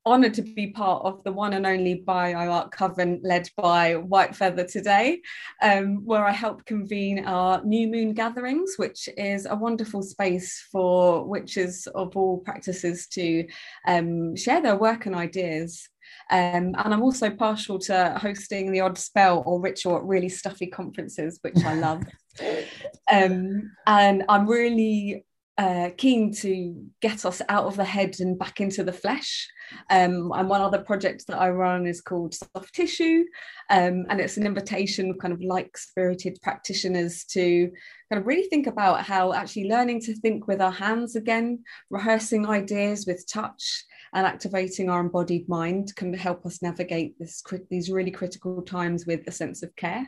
[0.07, 4.37] honoured to be part of the one and only Bio Art Coven led by White
[4.37, 5.21] Feather today,
[5.63, 11.25] um, where I help convene our New Moon gatherings, which is a wonderful space for
[11.25, 13.47] witches of all practices to
[13.87, 15.89] um, share their work and ideas.
[16.31, 20.67] Um, and I'm also partial to hosting the odd spell or ritual at really stuffy
[20.67, 22.03] conferences, which I love.
[23.13, 25.25] um, and I'm really
[25.57, 29.49] uh, keen to get us out of the head and back into the flesh.
[29.89, 33.25] Um, and one other project that I run is called Soft Tissue,
[33.71, 37.71] um, and it's an invitation, kind of like spirited practitioners, to
[38.11, 42.47] kind of really think about how actually learning to think with our hands again, rehearsing
[42.47, 43.85] ideas with touch,
[44.15, 49.27] and activating our embodied mind can help us navigate this these really critical times with
[49.27, 50.07] a sense of care.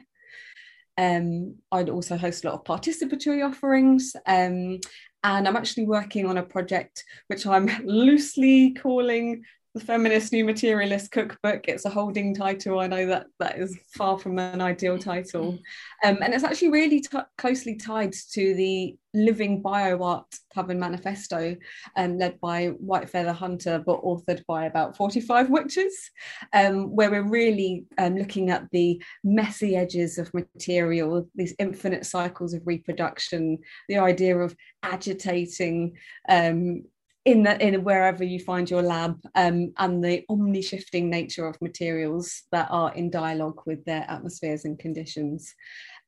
[0.97, 4.15] Um, I'd also host a lot of participatory offerings.
[4.27, 4.81] Um,
[5.25, 9.43] and I'm actually working on a project which I'm loosely calling
[9.77, 11.69] the feminist new materialist cookbook.
[11.69, 12.81] It's a holding title.
[12.81, 15.59] I know that that is far from an ideal title.
[16.03, 21.57] Um, and it's actually really t- closely tied to the living bio art coven manifesto
[21.97, 26.11] um, led by white feather hunter but authored by about 45 witches
[26.53, 32.53] um, where we're really um, looking at the messy edges of material these infinite cycles
[32.53, 33.59] of reproduction
[33.89, 35.97] the idea of agitating
[36.29, 36.83] um,
[37.27, 42.45] in the in wherever you find your lab um, and the omni-shifting nature of materials
[42.53, 45.55] that are in dialogue with their atmospheres and conditions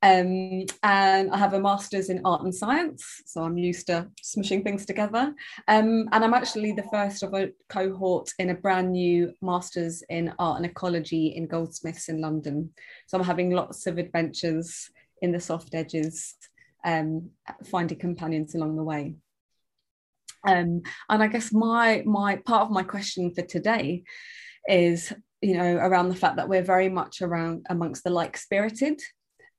[0.01, 4.63] um, and I have a master's in art and science, so I'm used to smushing
[4.63, 5.35] things together.
[5.67, 10.33] Um, and I'm actually the first of a cohort in a brand new master's in
[10.39, 12.71] art and ecology in Goldsmiths in London.
[13.09, 14.89] So I'm having lots of adventures
[15.21, 16.37] in the soft edges,
[16.85, 17.31] um,
[17.65, 19.17] finding companions along the way.
[20.47, 24.05] Um, and I guess my my part of my question for today
[24.69, 29.01] is you know around the fact that we're very much around amongst the like spirited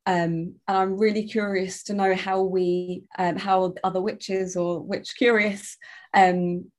[0.10, 5.14] um, and I'm really curious to know how we, um, how other witches or witch
[5.16, 5.78] curious
[6.16, 6.72] um,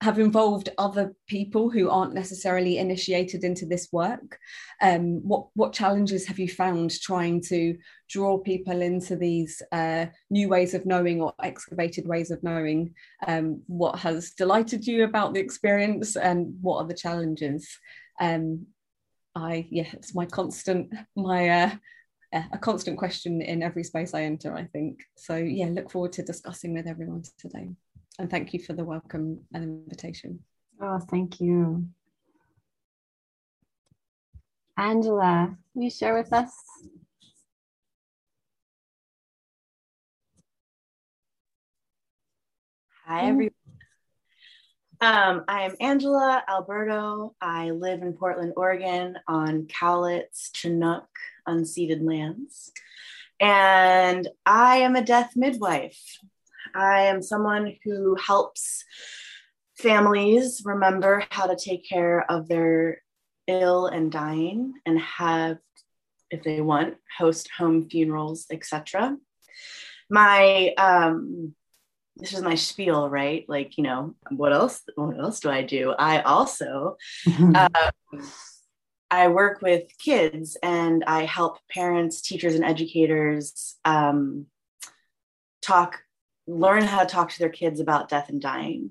[0.00, 4.38] have involved other people who aren't necessarily initiated into this work.
[4.80, 7.76] Um, what what challenges have you found trying to
[8.08, 12.94] draw people into these uh, new ways of knowing or excavated ways of knowing?
[13.26, 17.68] Um, what has delighted you about the experience, and what are the challenges?
[18.20, 18.66] Um,
[19.34, 21.70] I yeah, it's my constant my uh,
[22.32, 24.54] a constant question in every space I enter.
[24.54, 25.36] I think so.
[25.36, 27.68] Yeah, look forward to discussing with everyone today
[28.20, 30.40] and thank you for the welcome and invitation.
[30.78, 31.86] Oh, thank you.
[34.76, 36.52] Angela, will you share with us?
[43.06, 43.54] Hi, everyone.
[45.00, 47.34] Um, I am Angela Alberto.
[47.40, 51.08] I live in Portland, Oregon on Cowlitz, Chinook,
[51.48, 52.70] unceded lands.
[53.40, 56.18] And I am a death midwife.
[56.74, 58.84] I am someone who helps
[59.78, 63.02] families remember how to take care of their
[63.46, 65.58] ill and dying and have
[66.30, 69.16] if they want host home funerals etc
[70.10, 71.54] my um
[72.20, 73.44] this is my spiel right?
[73.48, 75.92] Like you know what else what else do i do?
[75.98, 76.96] I also
[77.38, 77.68] um,
[79.10, 84.46] i work with kids and i help parents teachers and educators um,
[85.62, 86.00] talk
[86.50, 88.90] learn how to talk to their kids about death and dying.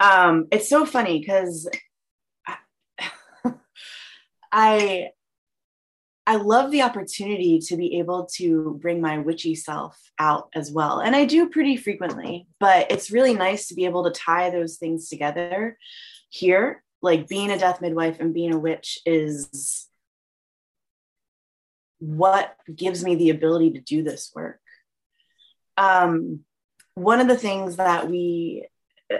[0.00, 1.68] Um, it's so funny because
[4.52, 5.10] I
[6.26, 11.00] I love the opportunity to be able to bring my witchy self out as well.
[11.00, 14.76] And I do pretty frequently, but it's really nice to be able to tie those
[14.76, 15.76] things together
[16.30, 16.82] here.
[17.02, 19.86] Like being a death midwife and being a witch is
[21.98, 24.60] what gives me the ability to do this work.
[25.76, 26.40] Um,
[26.94, 28.66] one of the things that we,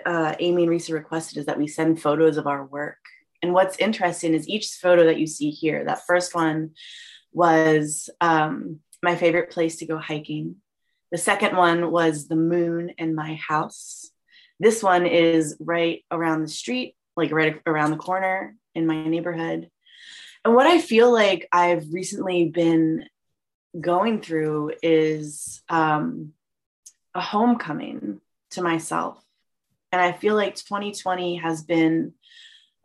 [0.07, 2.99] uh, Amy and Risa requested is that we send photos of our work.
[3.43, 6.70] And what's interesting is each photo that you see here, that first one
[7.33, 10.57] was um, my favorite place to go hiking.
[11.11, 14.11] The second one was the moon in my house.
[14.59, 19.68] This one is right around the street, like right around the corner in my neighborhood.
[20.45, 23.07] And what I feel like I've recently been
[23.81, 26.33] going through is um,
[27.15, 29.23] a homecoming to myself.
[29.93, 32.15] And I feel like 2020 has been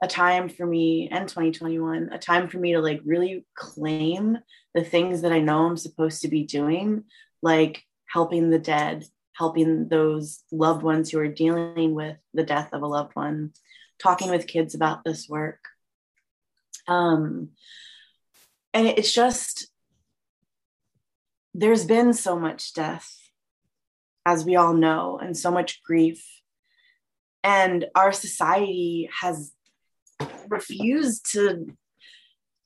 [0.01, 4.37] a time for me and 2021, a time for me to like really claim
[4.73, 7.05] the things that I know I'm supposed to be doing,
[7.41, 12.81] like helping the dead, helping those loved ones who are dealing with the death of
[12.81, 13.53] a loved one,
[14.01, 15.59] talking with kids about this work.
[16.87, 17.49] Um,
[18.73, 19.67] and it's just,
[21.53, 23.18] there's been so much death
[24.29, 26.23] as we all know, and so much grief.
[27.43, 29.51] And our society has
[30.47, 31.67] refused to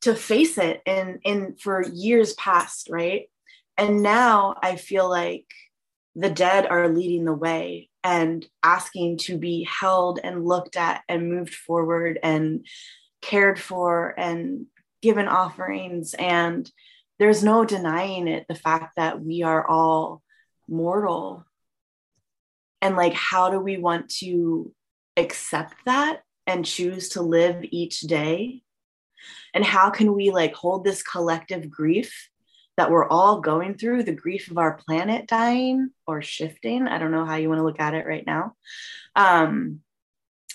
[0.02, 3.30] to face it in in for years past, right?
[3.78, 5.46] And now I feel like
[6.16, 11.30] the dead are leading the way and asking to be held and looked at and
[11.30, 12.66] moved forward and
[13.22, 14.66] cared for and
[15.02, 16.70] given offerings and
[17.20, 20.22] there's no denying it the fact that we are all
[20.68, 21.46] mortal
[22.84, 24.72] and like how do we want to
[25.16, 28.62] accept that and choose to live each day?
[29.54, 32.30] And how can we like hold this collective grief
[32.76, 36.86] that we're all going through the grief of our planet dying or shifting?
[36.86, 38.54] I don't know how you want to look at it right now.
[39.16, 39.80] Um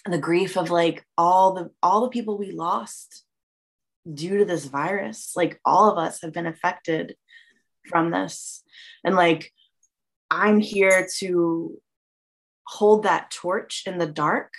[0.04, 3.24] the grief of like all the all the people we lost
[4.12, 5.32] due to this virus.
[5.34, 7.16] Like all of us have been affected
[7.88, 8.62] from this.
[9.02, 9.50] And like
[10.30, 11.80] i'm here to
[12.68, 14.52] hold that torch in the dark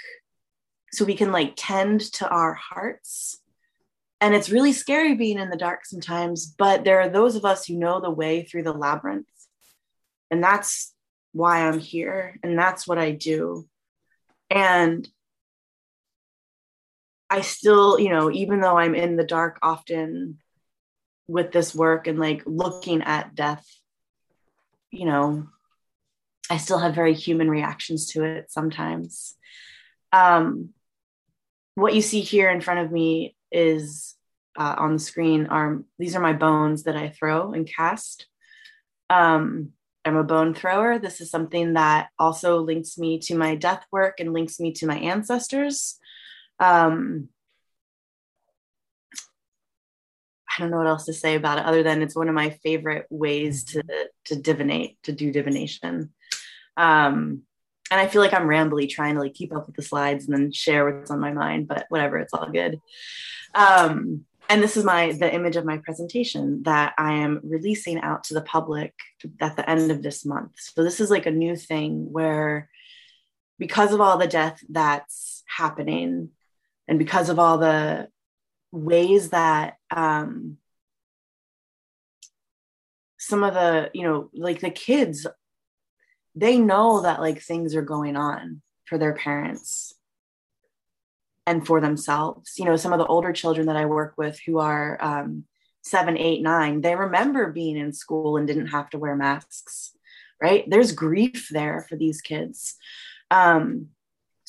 [0.91, 3.39] so we can like tend to our hearts.
[4.19, 7.65] And it's really scary being in the dark sometimes, but there are those of us
[7.65, 9.27] who know the way through the labyrinth.
[10.31, 10.93] And that's
[11.33, 12.37] why I'm here.
[12.41, 13.67] And that's what I do.
[14.49, 15.07] And
[17.29, 20.39] I still, you know, even though I'm in the dark often
[21.27, 23.65] with this work and like looking at death,
[24.89, 25.47] you know,
[26.49, 29.35] I still have very human reactions to it sometimes.
[30.11, 30.69] Um,
[31.75, 34.15] what you see here in front of me is
[34.57, 38.27] uh, on the screen are these are my bones that I throw and cast.
[39.09, 39.69] Um,
[40.05, 40.97] I'm a bone thrower.
[40.99, 44.87] This is something that also links me to my death work and links me to
[44.87, 45.99] my ancestors.
[46.59, 47.29] Um,
[50.49, 52.49] I don't know what else to say about it other than it's one of my
[52.63, 53.83] favorite ways to
[54.25, 56.11] to divinate, to do divination.
[56.79, 57.41] Um,
[57.91, 60.33] and I feel like I'm rambly trying to like keep up with the slides and
[60.33, 62.79] then share what's on my mind, but whatever, it's all good.
[63.53, 68.23] Um, and this is my the image of my presentation that I am releasing out
[68.25, 68.93] to the public
[69.41, 70.53] at the end of this month.
[70.57, 72.69] So this is like a new thing where
[73.57, 76.29] because of all the death that's happening
[76.87, 78.07] and because of all the
[78.71, 80.57] ways that um,
[83.19, 85.27] some of the you know like the kids
[86.39, 89.93] they know that like things are going on for their parents
[91.45, 92.53] and for themselves.
[92.57, 95.45] You know some of the older children that i work with who are um,
[95.81, 99.93] seven eight nine they remember being in school and didn't have to wear masks
[100.41, 100.63] right?
[100.69, 102.75] There's grief there for these kids.
[103.29, 103.89] Um,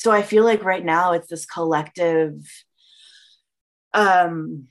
[0.01, 2.43] so i feel like right now it's this collective
[3.93, 4.69] um,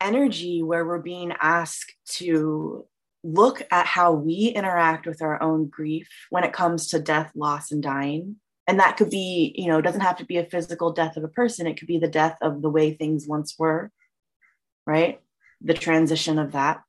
[0.00, 2.86] energy where we're being asked to
[3.26, 7.72] look at how we interact with our own grief when it comes to death, loss,
[7.72, 8.36] and dying.
[8.66, 11.24] And that could be, you know, it doesn't have to be a physical death of
[11.24, 13.90] a person, it could be the death of the way things once were,
[14.86, 15.20] right?
[15.60, 16.82] The transition of that.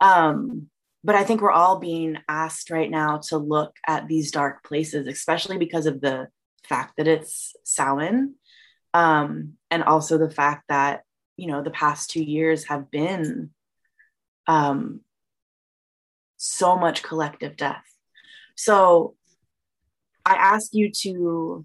[0.00, 0.68] Um,
[1.02, 5.06] but I think we're all being asked right now to look at these dark places,
[5.06, 6.28] especially because of the
[6.68, 8.34] fact that it's Samhain,
[8.92, 11.02] um, and also the fact that
[11.36, 13.50] you know the past two years have been
[14.50, 15.00] um,
[16.36, 17.84] so much collective death.
[18.56, 19.14] So
[20.26, 21.64] I ask you to,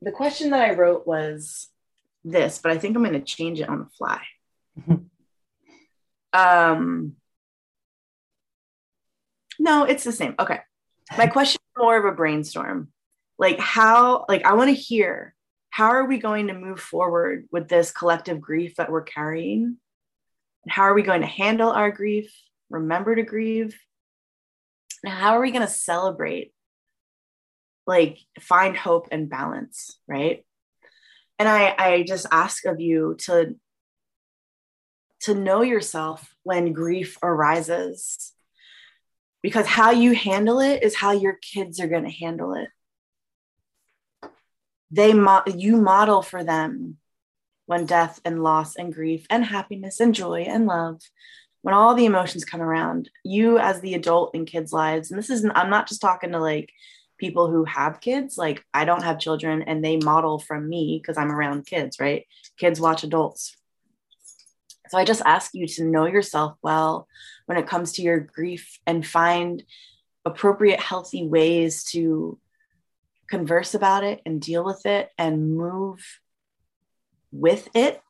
[0.00, 1.68] the question that I wrote was
[2.24, 4.22] this, but I think I'm going to change it on the fly.
[6.32, 7.12] um,
[9.58, 10.34] no, it's the same.
[10.38, 10.60] Okay.
[11.18, 12.88] My question is more of a brainstorm.
[13.38, 15.34] Like, how, like, I want to hear
[15.68, 19.76] how are we going to move forward with this collective grief that we're carrying?
[20.68, 22.34] How are we going to handle our grief?
[22.70, 23.78] Remember to grieve?
[25.02, 26.52] Now, how are we going to celebrate?
[27.86, 30.44] Like, find hope and balance, right?
[31.38, 33.56] And I, I just ask of you to
[35.20, 38.32] to know yourself when grief arises
[39.42, 42.68] because how you handle it is how your kids are going to handle it
[44.90, 46.98] they mo- you model for them
[47.66, 51.00] when death and loss and grief and happiness and joy and love
[51.62, 55.30] when all the emotions come around you as the adult in kids lives and this
[55.30, 56.70] is i'm not just talking to like
[57.18, 61.16] people who have kids like i don't have children and they model from me because
[61.16, 62.26] i'm around kids right?
[62.58, 63.56] Kids watch adults.
[64.88, 67.08] So i just ask you to know yourself well
[67.46, 69.62] when it comes to your grief and find
[70.24, 72.38] appropriate healthy ways to
[73.28, 76.00] converse about it and deal with it and move
[77.34, 78.00] with it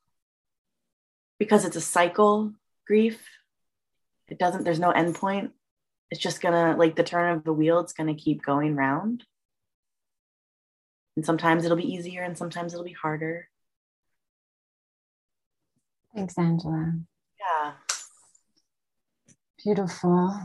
[1.39, 2.53] because it's a cycle
[2.87, 3.21] grief
[4.29, 5.53] it doesn't there's no end point
[6.11, 9.25] it's just gonna like the turn of the wheel it's gonna keep going round
[11.17, 13.49] and sometimes it'll be easier and sometimes it'll be harder
[16.15, 16.93] Thanks, Angela.
[17.41, 17.73] yeah
[19.65, 20.39] Beautiful.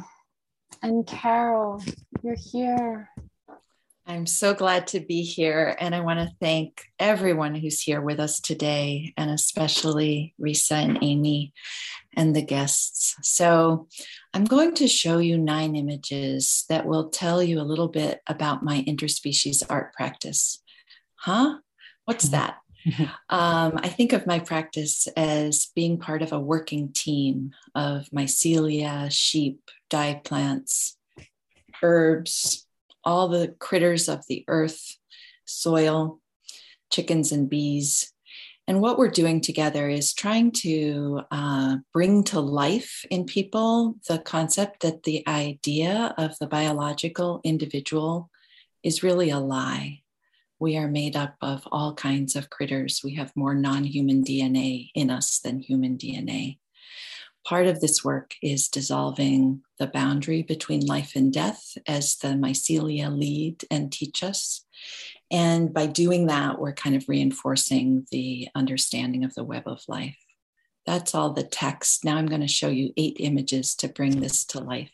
[0.81, 1.83] And Carol,
[2.23, 3.09] you're here.
[4.09, 5.77] I'm so glad to be here.
[5.79, 10.97] And I want to thank everyone who's here with us today, and especially Risa and
[11.03, 11.53] Amy
[12.15, 13.15] and the guests.
[13.21, 13.87] So,
[14.33, 18.63] I'm going to show you nine images that will tell you a little bit about
[18.63, 20.63] my interspecies art practice.
[21.13, 21.59] Huh?
[22.05, 22.57] What's that?
[23.29, 29.11] Um, I think of my practice as being part of a working team of mycelia,
[29.11, 30.97] sheep, dye plants,
[31.83, 32.65] herbs,
[33.09, 34.95] all the critters of the earth,
[35.43, 36.19] soil,
[36.91, 38.13] chickens, and bees.
[38.67, 44.19] And what we're doing together is trying to uh, bring to life in people the
[44.19, 48.29] concept that the idea of the biological individual
[48.83, 50.03] is really a lie.
[50.59, 53.01] We are made up of all kinds of critters.
[53.03, 56.59] We have more non human DNA in us than human DNA.
[57.45, 63.09] Part of this work is dissolving the boundary between life and death as the mycelia
[63.09, 64.65] lead and teach us.
[65.31, 70.17] And by doing that, we're kind of reinforcing the understanding of the web of life.
[70.85, 72.03] That's all the text.
[72.03, 74.91] Now I'm going to show you eight images to bring this to life.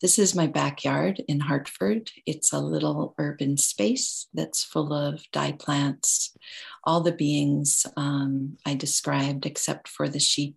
[0.00, 2.10] This is my backyard in Hartford.
[2.26, 6.36] It's a little urban space that's full of dye plants,
[6.84, 10.56] all the beings um, I described, except for the sheep.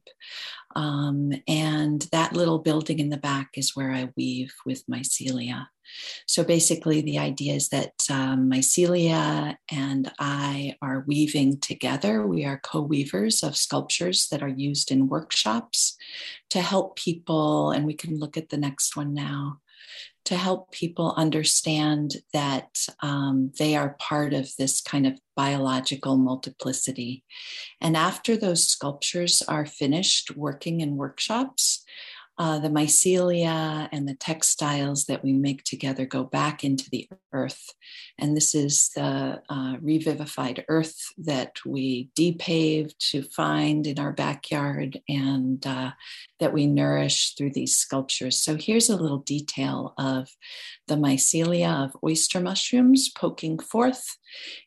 [0.75, 5.67] Um, and that little building in the back is where I weave with mycelia.
[6.27, 12.25] So basically, the idea is that um, mycelia and I are weaving together.
[12.25, 15.97] We are co weavers of sculptures that are used in workshops
[16.49, 17.71] to help people.
[17.71, 19.59] And we can look at the next one now
[20.25, 27.23] to help people understand that um, they are part of this kind of biological multiplicity.
[27.79, 31.83] And after those sculptures are finished working in workshops,
[32.37, 37.73] uh, the mycelia and the textiles that we make together go back into the earth.
[38.19, 45.01] And this is the uh, revivified earth that we depave to find in our backyard
[45.07, 45.91] and uh,
[46.39, 48.37] that we nourish through these sculptures.
[48.37, 50.29] So here's a little detail of
[50.87, 54.17] the mycelia of oyster mushrooms poking forth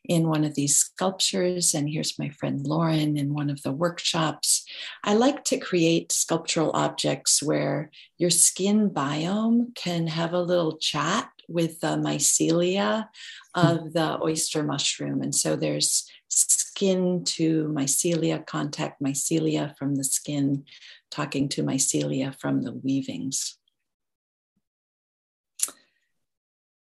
[0.03, 1.73] in one of these sculptures.
[1.73, 4.65] And here's my friend Lauren in one of the workshops.
[5.03, 11.29] I like to create sculptural objects where your skin biome can have a little chat
[11.47, 13.07] with the mycelia
[13.55, 15.21] of the oyster mushroom.
[15.21, 20.63] And so there's skin to mycelia contact, mycelia from the skin,
[21.11, 23.58] talking to mycelia from the weavings.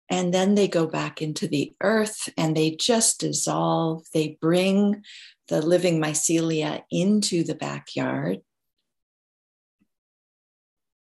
[0.08, 4.04] And then they go back into the earth and they just dissolve.
[4.14, 5.02] They bring
[5.48, 8.40] the living mycelia into the backyard.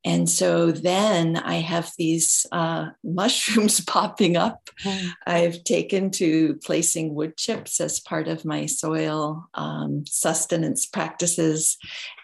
[0.05, 4.69] And so then I have these uh, mushrooms popping up.
[4.83, 5.09] Mm.
[5.25, 11.77] I've taken to placing wood chips as part of my soil um, sustenance practices.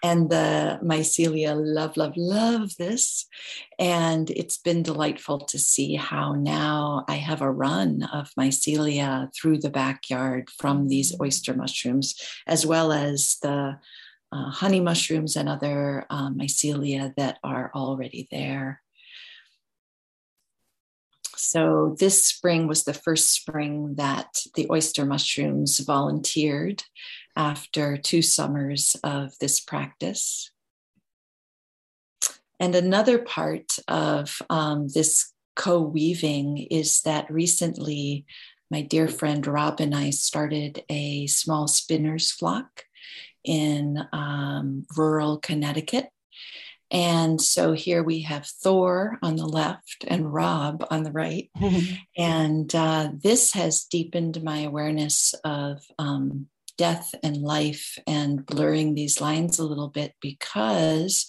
[0.03, 3.25] And the mycelia love, love, love this.
[3.77, 9.59] And it's been delightful to see how now I have a run of mycelia through
[9.59, 11.21] the backyard from these mm.
[11.21, 12.15] oyster mushrooms,
[12.45, 13.77] as well as the
[14.31, 18.81] uh, honey mushrooms and other um, mycelia that are already there.
[21.35, 26.83] So, this spring was the first spring that the oyster mushrooms volunteered
[27.35, 30.51] after two summers of this practice.
[32.59, 38.25] And another part of um, this co weaving is that recently
[38.69, 42.83] my dear friend Rob and I started a small spinners flock
[43.43, 46.07] in um, rural Connecticut.
[46.91, 51.49] And so here we have Thor on the left and Rob on the right.
[52.17, 56.47] and uh, this has deepened my awareness of um,
[56.79, 61.27] death and life and blurring these lines a little bit because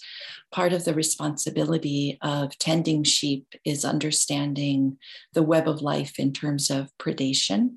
[0.49, 4.97] part of the responsibility of tending sheep is understanding
[5.33, 7.75] the web of life in terms of predation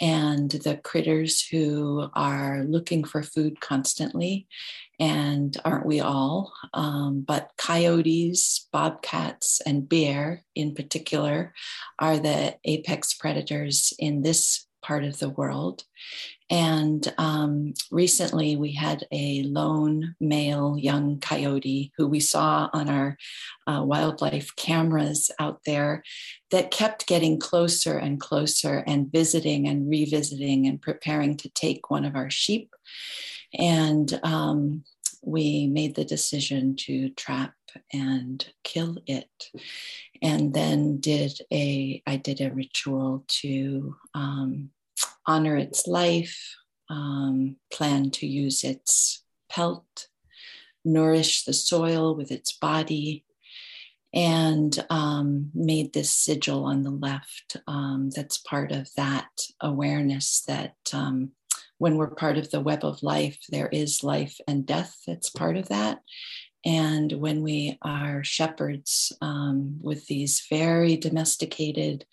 [0.00, 4.46] and the critters who are looking for food constantly.
[4.98, 6.52] And aren't we all?
[6.74, 11.54] Um, but coyotes, bobcats, and bear in particular
[11.98, 15.84] are the apex predators in this part of the world.
[16.52, 23.16] And um, recently we had a lone male young coyote who we saw on our
[23.66, 26.02] uh, wildlife cameras out there
[26.50, 32.04] that kept getting closer and closer and visiting and revisiting and preparing to take one
[32.04, 32.74] of our sheep.
[33.58, 34.84] And um,
[35.22, 37.54] we made the decision to trap
[37.94, 39.50] and kill it
[40.20, 44.68] and then did a i did a ritual to um,
[45.26, 46.56] honor its life,
[46.88, 50.08] um, plan to use its pelt,
[50.84, 53.24] nourish the soil with its body,
[54.14, 59.30] and um, made this sigil on the left um, that's part of that
[59.60, 61.32] awareness that um,
[61.78, 65.56] when we're part of the web of life, there is life and death that's part
[65.56, 66.00] of that.
[66.64, 72.04] And when we are shepherds um, with these very domesticated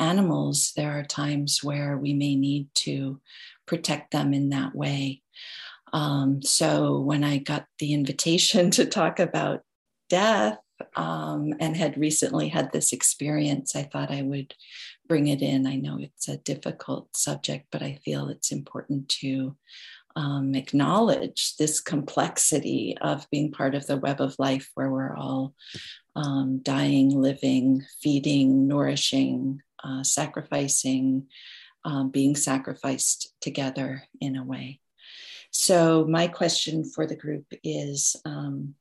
[0.00, 3.20] animals, there are times where we may need to
[3.66, 5.22] protect them in that way.
[5.92, 9.62] Um, so when I got the invitation to talk about
[10.08, 10.58] death
[10.94, 14.54] um, and had recently had this experience, I thought I would
[15.08, 15.66] bring it in.
[15.66, 19.56] I know it's a difficult subject, but I feel it's important to
[20.16, 25.54] um, acknowledge this complexity of being part of the web of life where we're all
[26.16, 31.26] um, dying, living, feeding, nourishing, uh, sacrificing,
[31.84, 34.80] um, being sacrificed together in a way.
[35.50, 38.74] So, my question for the group is um,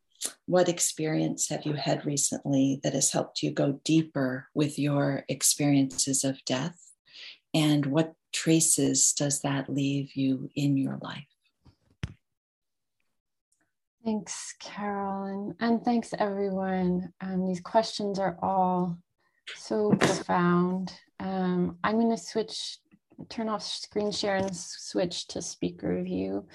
[0.46, 6.24] What experience have you had recently that has helped you go deeper with your experiences
[6.24, 6.78] of death?
[7.54, 11.24] And what traces does that leave you in your life?
[14.04, 17.12] Thanks, Carol, and, and thanks everyone.
[17.22, 19.00] Um, these questions are all
[19.56, 20.93] so profound.
[21.20, 22.80] Um, I'm going to switch
[23.30, 26.46] turn off screen share and switch to speaker view.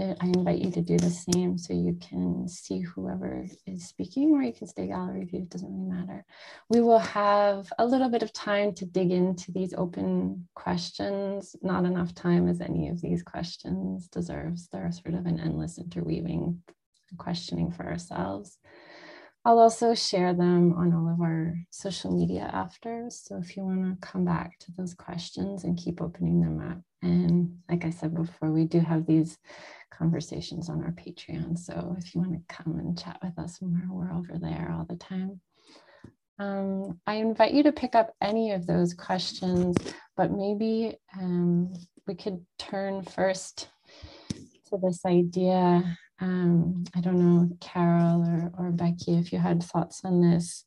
[0.00, 4.32] Uh, I invite you to do the same so you can see whoever is speaking,
[4.32, 6.24] or you can stay gallery view, it doesn't really matter.
[6.68, 11.84] We will have a little bit of time to dig into these open questions, not
[11.84, 14.68] enough time as any of these questions deserves.
[14.68, 16.62] They're sort of an endless interweaving
[17.18, 18.58] questioning for ourselves.
[19.46, 23.06] I'll also share them on all of our social media after.
[23.10, 26.78] So if you want to come back to those questions and keep opening them up.
[27.00, 29.38] And like I said before, we do have these
[29.96, 31.56] conversations on our Patreon.
[31.56, 34.84] So if you want to come and chat with us more, we're over there all
[34.84, 35.40] the time.
[36.40, 39.76] Um, I invite you to pick up any of those questions,
[40.16, 41.72] but maybe um,
[42.08, 43.68] we could turn first
[44.70, 50.02] to this idea um, I don't know, Carol or, or Becky, if you had thoughts
[50.04, 50.64] on this.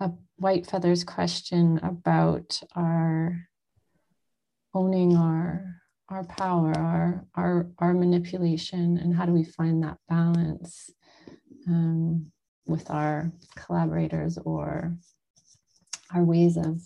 [0.00, 3.48] A White Feather's question about our
[4.74, 5.74] owning our
[6.08, 10.90] our power, our our our manipulation, and how do we find that balance
[11.66, 12.30] um,
[12.66, 14.96] with our collaborators or
[16.14, 16.80] our ways of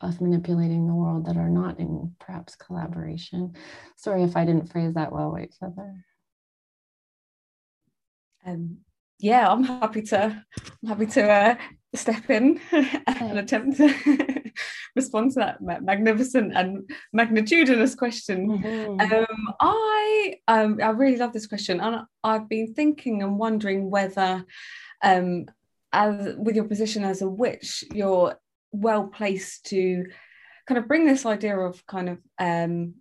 [0.00, 3.54] of manipulating the world that are not in perhaps collaboration.
[3.96, 6.04] Sorry if I didn't phrase that well, White Feather
[8.46, 8.78] um,
[9.18, 10.44] yeah, I'm happy to
[10.82, 11.56] I'm happy to uh,
[11.94, 14.52] step in and attempt to
[14.96, 18.48] respond to that magnificent and magnitudinous question.
[18.48, 19.00] Mm-hmm.
[19.00, 24.44] Um, I um, I really love this question, and I've been thinking and wondering whether,
[25.02, 25.46] um,
[25.92, 28.38] as with your position as a witch, you're
[28.72, 30.04] well placed to
[30.68, 32.94] kind of bring this idea of kind of um,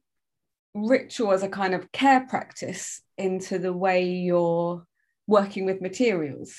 [0.74, 4.86] ritual as a kind of care practice into the way you're
[5.28, 6.55] working with materials.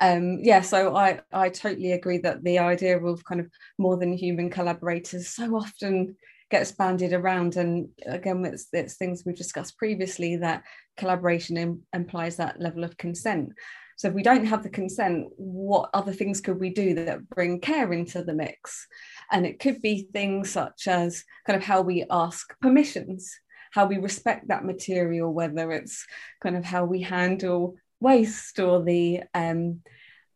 [0.00, 3.48] Um, yeah, so I, I totally agree that the idea of kind of
[3.78, 6.16] more than human collaborators so often
[6.50, 7.56] gets bandied around.
[7.56, 10.64] And again, it's, it's things we've discussed previously that
[10.96, 13.50] collaboration Im- implies that level of consent.
[13.96, 17.60] So if we don't have the consent, what other things could we do that bring
[17.60, 18.86] care into the mix?
[19.30, 23.32] And it could be things such as kind of how we ask permissions,
[23.70, 26.04] how we respect that material, whether it's
[26.42, 29.80] kind of how we handle waste or the um,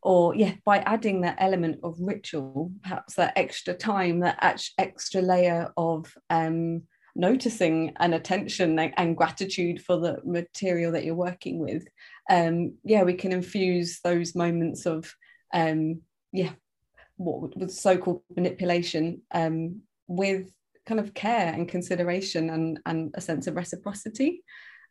[0.03, 4.39] or yeah by adding that element of ritual perhaps that extra time that
[4.79, 6.83] extra layer of um,
[7.15, 11.87] noticing and attention and, gratitude for the material that you're working with
[12.31, 15.13] um, yeah we can infuse those moments of
[15.53, 16.01] um,
[16.33, 16.51] yeah
[17.17, 20.51] what was so-called manipulation um, with
[20.87, 24.43] kind of care and consideration and, and a sense of reciprocity.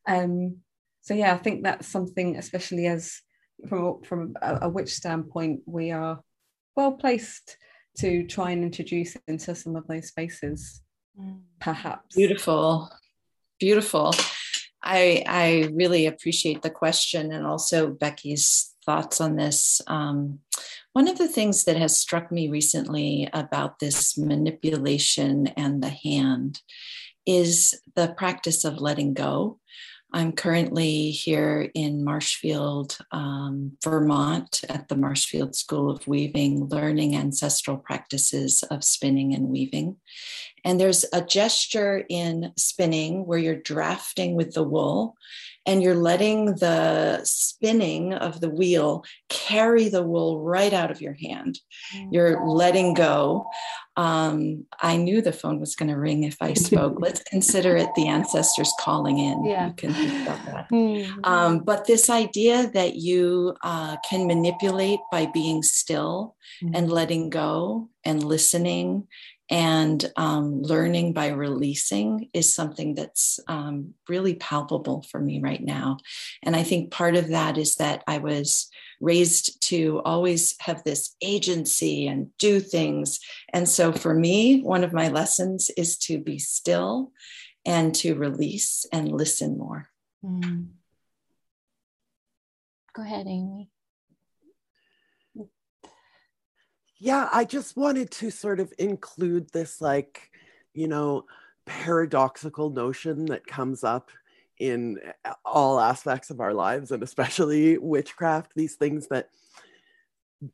[0.08, 0.58] Um,
[1.06, 3.22] so yeah i think that's something especially as
[3.70, 6.20] from from a, a witch standpoint we are
[6.76, 7.58] well placed
[7.98, 10.82] to try and introduce into some of those spaces
[11.20, 11.40] mm.
[11.60, 12.16] perhaps.
[12.16, 12.90] Beautiful.
[13.60, 14.14] Beautiful.
[14.84, 19.82] I i really appreciate the question and also becky's thoughts on this.
[19.88, 20.40] Um,
[20.94, 26.62] one of the things that has struck me recently about this manipulation and the hand
[27.26, 29.60] is the practice of letting go
[30.16, 37.76] I'm currently here in Marshfield, um, Vermont, at the Marshfield School of Weaving, learning ancestral
[37.76, 39.98] practices of spinning and weaving.
[40.64, 45.18] And there's a gesture in spinning where you're drafting with the wool
[45.66, 51.16] and you're letting the spinning of the wheel carry the wool right out of your
[51.22, 51.60] hand.
[52.10, 53.48] You're letting go.
[53.98, 56.98] Um, I knew the phone was going to ring if I spoke.
[57.00, 59.46] Let's consider it the ancestors calling in.
[59.46, 59.68] Yeah.
[59.68, 60.56] You can think about that.
[60.76, 61.24] Mm-hmm.
[61.24, 66.76] Um, but this idea that you uh, can manipulate by being still mm-hmm.
[66.76, 69.08] and letting go and listening
[69.50, 75.98] and um, learning by releasing is something that's um, really palpable for me right now.
[76.42, 78.70] And I think part of that is that I was
[79.00, 83.20] raised to always have this agency and do things.
[83.54, 87.12] And so for me, one of my lessons is to be still
[87.66, 89.90] and to release and listen more.
[90.24, 90.68] Mm.
[92.96, 93.70] Go ahead, Amy.
[97.00, 100.32] Yeah, I just wanted to sort of include this, like,
[100.74, 101.26] you know,
[101.66, 104.12] paradoxical notion that comes up
[104.60, 109.30] in uh, all aspects of our lives and especially witchcraft, these things that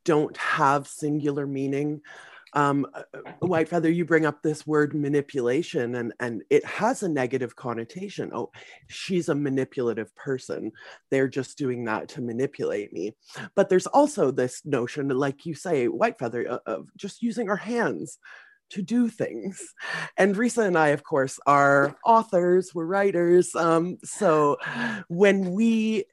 [0.04, 2.02] don't have singular meaning
[2.54, 7.04] um, uh, uh, White Feather, you bring up this word manipulation, and and it has
[7.04, 8.32] a negative connotation.
[8.34, 8.52] Oh,
[8.88, 10.72] she's a manipulative person.
[11.10, 13.16] They're just doing that to manipulate me.
[13.56, 18.18] But there's also this notion, like you say, White Feather, of just using our hands
[18.72, 19.74] to do things.
[20.18, 23.54] And Risa and I, of course, are authors, we're writers.
[23.56, 24.58] Um, so
[25.08, 26.06] when we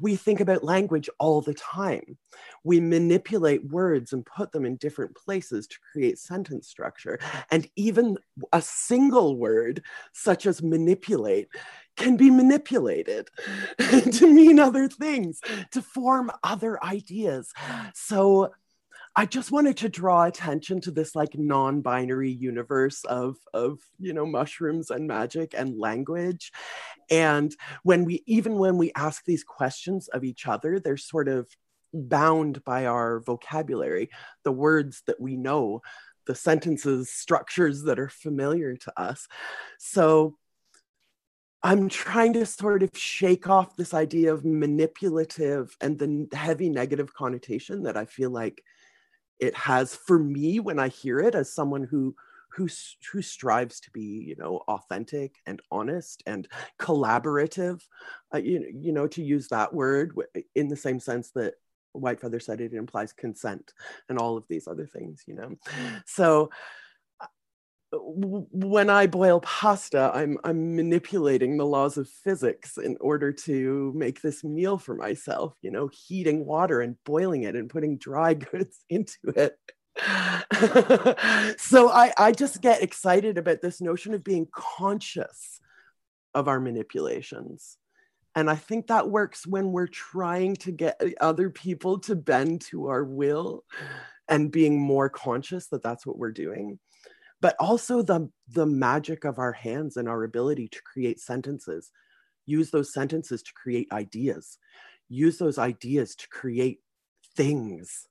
[0.00, 2.16] we think about language all the time.
[2.64, 7.18] We manipulate words and put them in different places to create sentence structure.
[7.50, 8.16] And even
[8.52, 9.82] a single word,
[10.12, 11.48] such as manipulate,
[11.96, 13.28] can be manipulated
[13.78, 15.40] to mean other things,
[15.72, 17.52] to form other ideas.
[17.94, 18.52] So
[19.14, 24.24] I just wanted to draw attention to this like non-binary universe of of you know
[24.24, 26.50] mushrooms and magic and language.
[27.10, 31.46] And when we even when we ask these questions of each other, they're sort of
[31.92, 34.08] bound by our vocabulary,
[34.44, 35.82] the words that we know,
[36.26, 39.28] the sentences, structures that are familiar to us.
[39.78, 40.38] So
[41.62, 47.12] I'm trying to sort of shake off this idea of manipulative and the heavy negative
[47.14, 48.64] connotation that I feel like
[49.42, 52.14] it has for me when I hear it as someone who
[52.54, 52.68] who
[53.10, 56.46] who strives to be you know authentic and honest and
[56.78, 57.82] collaborative
[58.32, 60.14] uh, you, you know to use that word
[60.54, 61.54] in the same sense that
[61.90, 63.72] white feather said it implies consent
[64.08, 65.56] and all of these other things you know?
[66.06, 66.50] So
[67.92, 74.22] when I boil pasta, I'm I'm manipulating the laws of physics in order to make
[74.22, 78.84] this meal for myself, you know, heating water and boiling it and putting dry goods
[78.88, 79.58] into it.
[81.60, 85.60] so I, I just get excited about this notion of being conscious
[86.34, 87.76] of our manipulations.
[88.34, 92.86] And I think that works when we're trying to get other people to bend to
[92.86, 93.64] our will
[94.28, 96.78] and being more conscious that that's what we're doing
[97.42, 101.90] but also the the magic of our hands and our ability to create sentences.
[102.46, 104.58] Use those sentences to create ideas.
[105.10, 106.80] Use those ideas to create
[107.36, 108.06] things.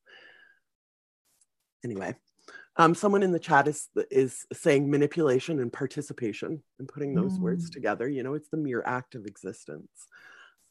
[1.84, 2.16] Anyway
[2.78, 7.42] um, someone in the chat is is saying manipulation and participation and putting those mm.
[7.42, 8.08] words together.
[8.08, 9.90] You know it's the mere act of existence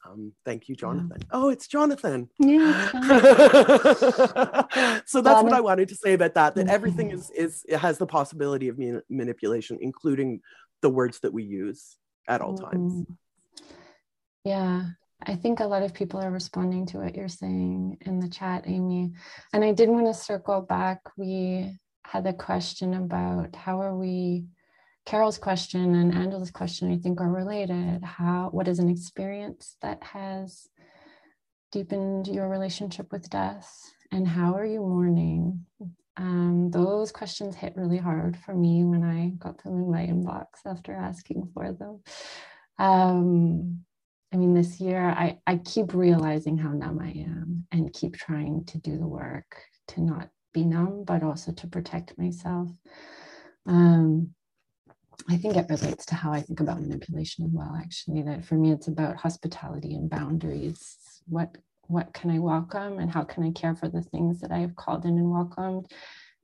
[0.07, 1.19] um, thank you, Jonathan.
[1.21, 1.27] Yeah.
[1.33, 2.31] Oh, it's Jonathan.
[2.39, 2.91] Yeah.
[5.05, 6.55] so that's what I wanted to say about that.
[6.55, 10.41] That everything is is it has the possibility of man- manipulation, including
[10.81, 11.97] the words that we use
[12.29, 12.93] at all times.
[12.93, 13.13] Mm-hmm.
[14.45, 14.85] Yeah,
[15.27, 18.65] I think a lot of people are responding to what you're saying in the chat,
[18.67, 19.13] Amy.
[19.53, 21.01] And I did want to circle back.
[21.19, 24.47] We had a question about how are we
[25.07, 28.03] Carol's question and Angela's question, I think, are related.
[28.05, 30.69] How, what is an experience that has
[31.73, 33.69] deepened your relationship with death,
[34.13, 35.67] and how are you mourning?
[36.17, 40.47] Um, those questions hit really hard for me when I got them in my inbox
[40.67, 42.03] after asking for them.
[42.79, 43.85] Um,
[44.33, 48.65] I mean, this year I, I keep realizing how numb I am and keep trying
[48.67, 49.57] to do the work
[49.89, 52.69] to not be numb, but also to protect myself.
[53.67, 54.35] Um,
[55.29, 58.23] I think it relates to how I think about manipulation as well, actually.
[58.23, 60.97] That for me, it's about hospitality and boundaries.
[61.27, 61.57] What
[61.87, 64.77] what can I welcome and how can I care for the things that I have
[64.77, 65.91] called in and welcomed?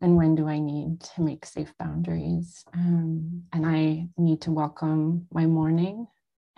[0.00, 2.64] And when do I need to make safe boundaries?
[2.74, 6.06] Um, and I need to welcome my mourning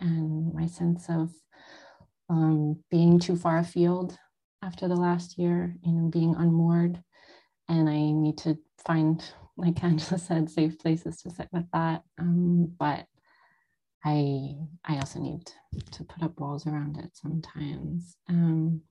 [0.00, 1.30] and my sense of
[2.30, 4.16] um, being too far afield
[4.62, 7.02] after the last year, you know, being unmoored.
[7.68, 9.22] And I need to find
[9.58, 12.02] like Angela said, safe places to sit with that.
[12.18, 13.06] Um, but
[14.04, 14.54] I
[14.84, 15.50] I also need
[15.90, 18.16] to put up walls around it sometimes.
[18.28, 18.82] Um,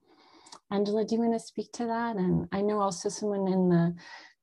[0.70, 2.18] Angela, do you want to speak to that?
[2.18, 3.96] And I know also someone in the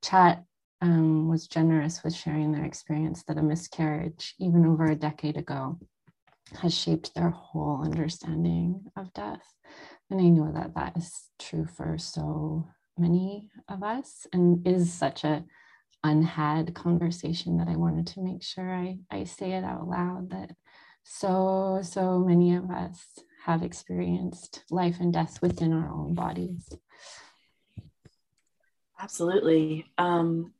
[0.02, 0.42] chat
[0.80, 5.78] um, was generous with sharing their experience that a miscarriage, even over a decade ago,
[6.60, 9.46] has shaped their whole understanding of death.
[10.10, 12.68] And I know that that is true for so
[12.98, 15.44] many of us and is such a
[16.04, 20.50] unhad conversation that I wanted to make sure I, I say it out loud that
[21.02, 23.04] so, so many of us
[23.44, 26.68] have experienced life and death within our own bodies.
[28.98, 29.86] Absolutely.
[29.98, 30.52] Um,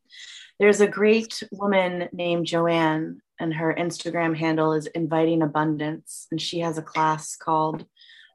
[0.59, 6.27] there's a great woman named Joanne, and her Instagram handle is Inviting Abundance.
[6.31, 7.87] And she has a class called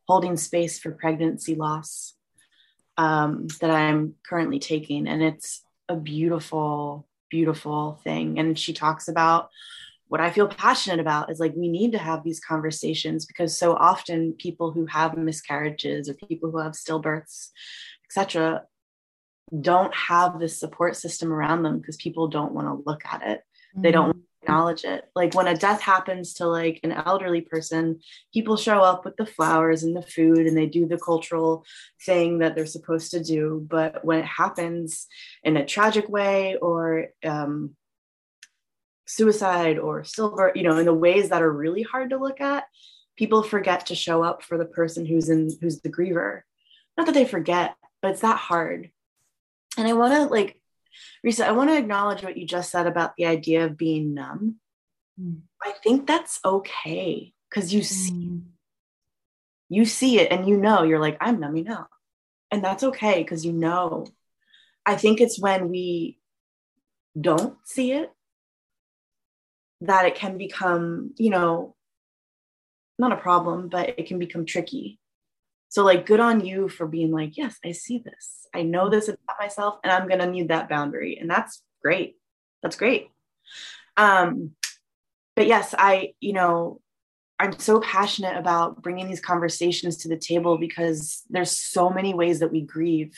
[0.08, 2.16] Holding Space for Pregnancy Loss
[2.98, 5.08] um, that I'm currently taking.
[5.08, 8.40] And it's a beautiful, beautiful thing.
[8.40, 9.50] And she talks about
[10.08, 13.76] what I feel passionate about is like we need to have these conversations because so
[13.76, 17.50] often people who have miscarriages or people who have stillbirths,
[18.06, 18.64] etc.,
[19.62, 23.40] don't have this support system around them because people don't want to look at it.
[23.40, 23.82] Mm-hmm.
[23.82, 25.06] They don't acknowledge it.
[25.16, 28.00] Like when a death happens to like an elderly person
[28.34, 31.66] people show up with the flowers and the food and they do the cultural
[32.06, 33.66] thing that they're supposed to do.
[33.68, 35.08] But when it happens
[35.44, 37.76] in a tragic way or um,
[39.06, 42.66] suicide or silver you know in the ways that are really hard to look at
[43.18, 46.42] people forget to show up for the person who's in who's the griever.
[46.98, 48.92] Not that they forget but it's that hard.
[49.78, 50.59] And i want to like
[51.26, 54.56] Risa, I want to acknowledge what you just said about the idea of being numb.
[55.20, 55.42] Mm.
[55.62, 58.42] I think that's okay because you see mm.
[59.68, 61.88] you see it and you know you're like, I'm numbing out.
[62.52, 64.08] And that's okay because you know.
[64.86, 66.18] I think it's when we
[67.20, 68.12] don't see it
[69.82, 71.76] that it can become, you know,
[72.98, 74.99] not a problem, but it can become tricky.
[75.70, 78.48] So, like, good on you for being like, yes, I see this.
[78.56, 81.20] I know this about myself, and I'm going to need that boundary.
[81.20, 82.16] And that's great.
[82.64, 83.10] That's great.
[83.96, 84.52] Um,
[85.36, 86.82] but yes, I, you know,
[87.38, 92.40] I'm so passionate about bringing these conversations to the table because there's so many ways
[92.40, 93.16] that we grieve,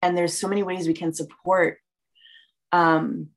[0.00, 1.78] and there's so many ways we can support.
[2.70, 3.30] Um,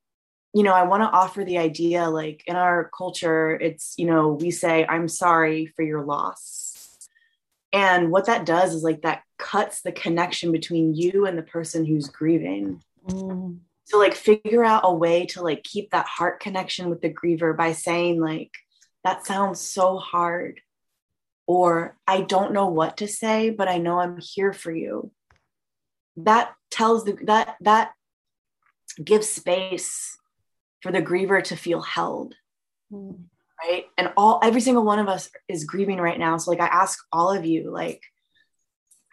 [0.54, 4.28] you know, I want to offer the idea like in our culture, it's, you know,
[4.28, 6.65] we say, I'm sorry for your loss
[7.76, 11.84] and what that does is like that cuts the connection between you and the person
[11.84, 12.80] who's grieving.
[13.06, 13.58] Mm.
[13.84, 17.54] So like figure out a way to like keep that heart connection with the griever
[17.54, 18.50] by saying like
[19.04, 20.62] that sounds so hard
[21.46, 25.10] or I don't know what to say but I know I'm here for you.
[26.16, 27.92] That tells the that that
[29.04, 30.16] gives space
[30.80, 32.34] for the griever to feel held.
[32.90, 33.24] Mm
[33.62, 33.84] right?
[33.96, 36.36] And all every single one of us is grieving right now.
[36.36, 38.02] So like i ask all of you like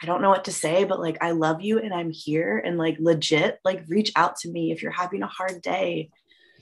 [0.02, 2.58] i don't know what to say but like i love you and i'm here.
[2.64, 6.10] And like legit like reach out to me if you're having a hard day.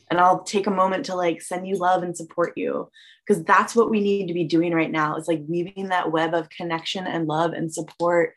[0.10, 2.90] And i'll take a moment to like send you love and support you.
[3.26, 6.34] Because that's what we need to be doing right now it's like weaving that web
[6.34, 8.34] of connection and love and support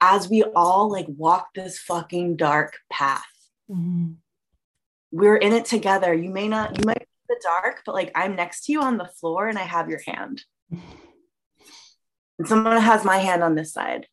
[0.00, 3.24] as we all like walk this fucking dark path.
[3.70, 4.14] Mm-hmm.
[5.12, 6.12] we're in it together.
[6.12, 9.08] You may not you might the dark, but like I'm next to you on the
[9.18, 10.42] floor and I have your hand.
[10.70, 14.06] And someone has my hand on this side.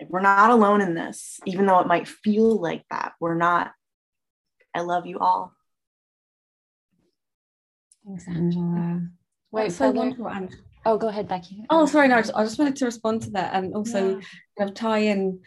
[0.00, 3.12] Like, we're not alone in this, even though it might feel like that.
[3.20, 3.72] We're not.
[4.74, 5.52] I love you all.
[8.06, 9.08] Thanks, Angela.
[9.50, 10.30] Wait, so wonderful.
[10.86, 11.64] Oh, go ahead, Becky.
[11.68, 14.24] Oh, sorry, no, I just, I just wanted to respond to that and also yeah.
[14.56, 15.40] kind of tie in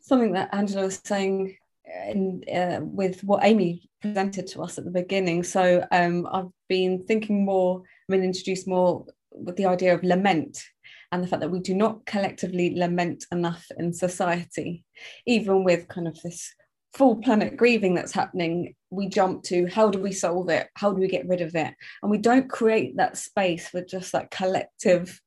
[0.00, 4.90] something that Angela was saying in, uh, with what Amy presented to us at the
[4.90, 5.42] beginning.
[5.42, 10.62] So um, I've been thinking more, I mean, introduced more with the idea of lament
[11.10, 14.84] and the fact that we do not collectively lament enough in society,
[15.26, 16.54] even with kind of this
[16.94, 20.68] full planet grieving that's happening, we jump to how do we solve it?
[20.74, 21.74] How do we get rid of it?
[22.02, 25.20] And we don't create that space for just that collective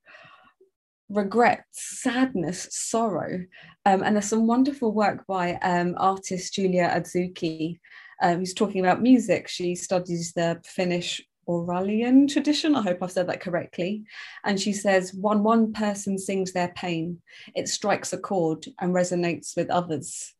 [1.09, 3.45] regret, sadness, sorrow.
[3.85, 7.79] Um, and there's some wonderful work by um, artist Julia Adzuki,
[8.21, 9.47] um, who's talking about music.
[9.47, 12.75] She studies the Finnish Karelian tradition.
[12.75, 14.03] I hope I've said that correctly.
[14.43, 17.21] And she says, when one person sings their pain,
[17.55, 20.33] it strikes a chord and resonates with others.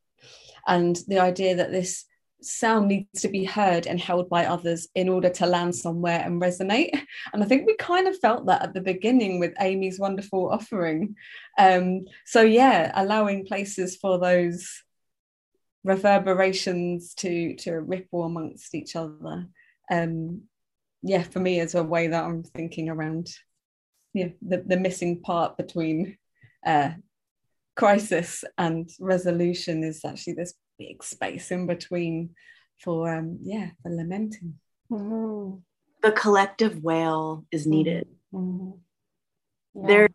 [0.68, 2.06] And the idea that this
[2.46, 6.42] sound needs to be heard and held by others in order to land somewhere and
[6.42, 6.92] resonate.
[7.34, 11.16] And I think we kind of felt that at the beginning with Amy's wonderful offering.
[11.58, 14.84] Um, so, yeah, allowing places for those
[15.84, 19.48] reverberations to to ripple amongst each other.
[19.92, 20.44] Um,
[21.04, 23.30] yeah, for me, as a way that I'm thinking around
[24.16, 26.18] yeah, the, the missing part between
[26.66, 26.92] uh,
[27.76, 32.32] crisis and resolution is actually this big space in between
[32.80, 34.56] for um yeah for lamenting.
[34.92, 35.58] Mm-hmm.
[36.04, 38.08] the collective wail is needed.
[38.34, 38.72] Mm-hmm.
[39.82, 39.88] yeah.
[39.88, 40.10] there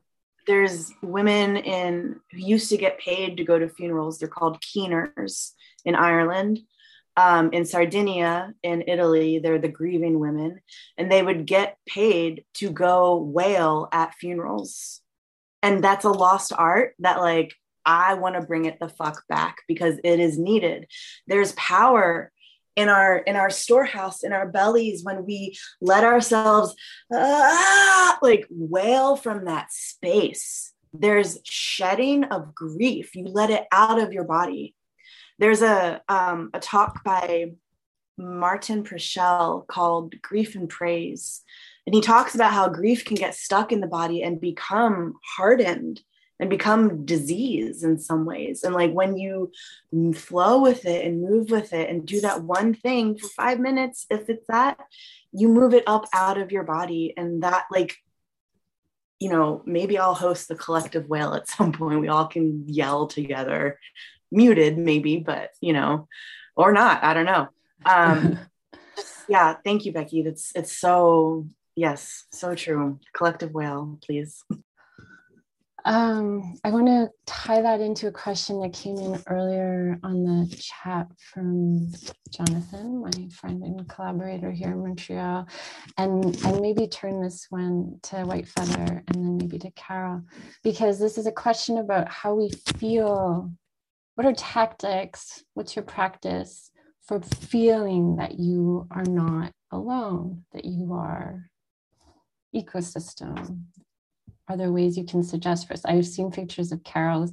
[0.46, 4.18] there's women in who used to get paid to go to funerals.
[4.18, 5.52] They're called keeners
[5.84, 6.60] in ireland.
[7.16, 10.60] Um, in sardinia in italy they're the grieving women.
[10.96, 15.00] And they would get paid to go wail at funerals.
[15.62, 17.54] And that's a lost art that like
[17.90, 20.86] I want to bring it the fuck back because it is needed.
[21.26, 22.30] There's power
[22.76, 26.74] in our in our storehouse in our bellies when we let ourselves
[27.12, 30.72] ah, like wail from that space.
[30.92, 33.16] There's shedding of grief.
[33.16, 34.76] You let it out of your body.
[35.40, 37.52] There's a um, a talk by
[38.16, 41.42] martin Prechtel called grief and praise
[41.86, 46.02] and he talks about how grief can get stuck in the body and become hardened
[46.40, 48.64] and become disease in some ways.
[48.64, 49.52] And like when you
[50.14, 54.06] flow with it and move with it and do that one thing for five minutes,
[54.10, 54.78] if it's that,
[55.32, 57.12] you move it up out of your body.
[57.14, 57.98] And that, like,
[59.18, 62.00] you know, maybe I'll host the collective wail at some point.
[62.00, 63.78] We all can yell together,
[64.32, 66.08] muted maybe, but you know,
[66.56, 67.04] or not.
[67.04, 67.48] I don't know.
[67.84, 68.38] Um,
[69.28, 70.22] yeah, thank you, Becky.
[70.22, 72.98] That's it's so yes, so true.
[73.12, 74.42] Collective wail, please.
[75.84, 80.56] Um, I want to tie that into a question that came in earlier on the
[80.56, 81.90] chat from
[82.30, 85.48] Jonathan, my friend and collaborator here in Montreal,
[85.96, 90.22] and and maybe turn this one to White Feather and then maybe to Carol,
[90.62, 93.50] because this is a question about how we feel.
[94.16, 95.44] What are tactics?
[95.54, 96.70] What's your practice
[97.06, 101.50] for feeling that you are not alone, that you are
[102.54, 103.62] ecosystem,
[104.50, 105.84] are there ways you can suggest for us?
[105.84, 107.32] I've seen pictures of Carol's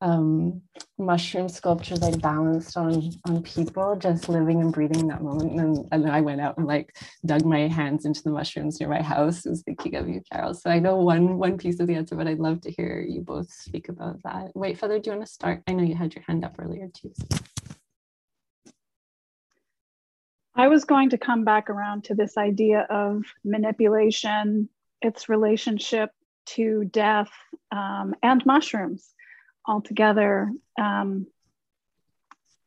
[0.00, 0.62] um,
[0.98, 5.60] mushroom sculptures like balanced on on people, just living and breathing that moment.
[5.60, 6.96] And, and then I went out and like
[7.26, 9.44] dug my hands into the mushrooms near my house.
[9.44, 10.54] Was thinking of you, Carol.
[10.54, 13.20] So I know one one piece of the answer, but I'd love to hear you
[13.20, 14.48] both speak about that.
[14.54, 15.62] White Feather, do you want to start?
[15.66, 17.12] I know you had your hand up earlier too.
[20.54, 24.70] I was going to come back around to this idea of manipulation,
[25.02, 26.10] its relationship
[26.46, 27.30] to death
[27.72, 29.12] um, and mushrooms
[29.66, 31.26] altogether um,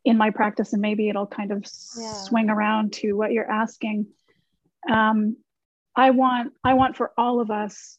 [0.05, 1.65] in my practice and maybe it'll kind of
[1.97, 2.13] yeah.
[2.13, 4.07] swing around to what you're asking
[4.89, 5.37] um,
[5.95, 7.97] i want i want for all of us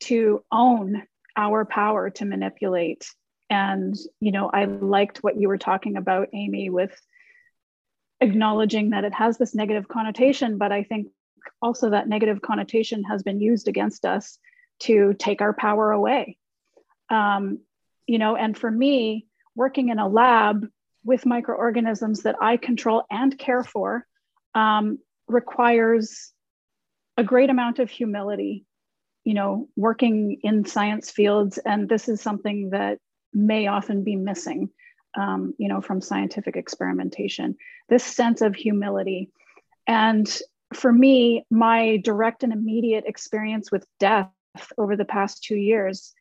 [0.00, 1.02] to own
[1.36, 3.06] our power to manipulate
[3.48, 6.94] and you know i liked what you were talking about amy with
[8.20, 11.08] acknowledging that it has this negative connotation but i think
[11.60, 14.38] also that negative connotation has been used against us
[14.82, 16.36] to take our power away.
[17.10, 17.60] Um,
[18.06, 20.66] you know, and for me, working in a lab
[21.04, 24.06] with microorganisms that I control and care for
[24.54, 26.32] um, requires
[27.16, 28.64] a great amount of humility.
[29.24, 32.98] You know, working in science fields, and this is something that
[33.32, 34.70] may often be missing,
[35.16, 37.56] um, you know, from scientific experimentation.
[37.88, 39.30] This sense of humility.
[39.86, 40.28] And
[40.74, 44.28] for me, my direct and immediate experience with death
[44.78, 46.14] over the past two years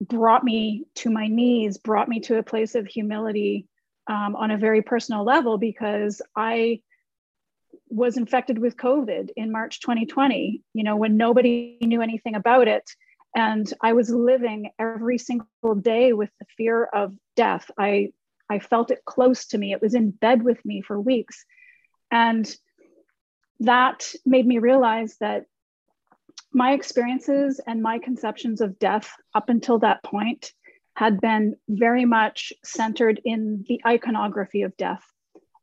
[0.00, 3.66] brought me to my knees, brought me to a place of humility
[4.08, 6.80] um, on a very personal level because I
[7.88, 12.84] was infected with COVID in March 2020, you know, when nobody knew anything about it.
[13.34, 17.70] And I was living every single day with the fear of death.
[17.78, 18.12] I,
[18.50, 19.72] I felt it close to me.
[19.72, 21.44] It was in bed with me for weeks.
[22.10, 22.54] And
[23.60, 25.46] that made me realize that
[26.56, 30.52] my experiences and my conceptions of death up until that point
[30.94, 35.04] had been very much centered in the iconography of death.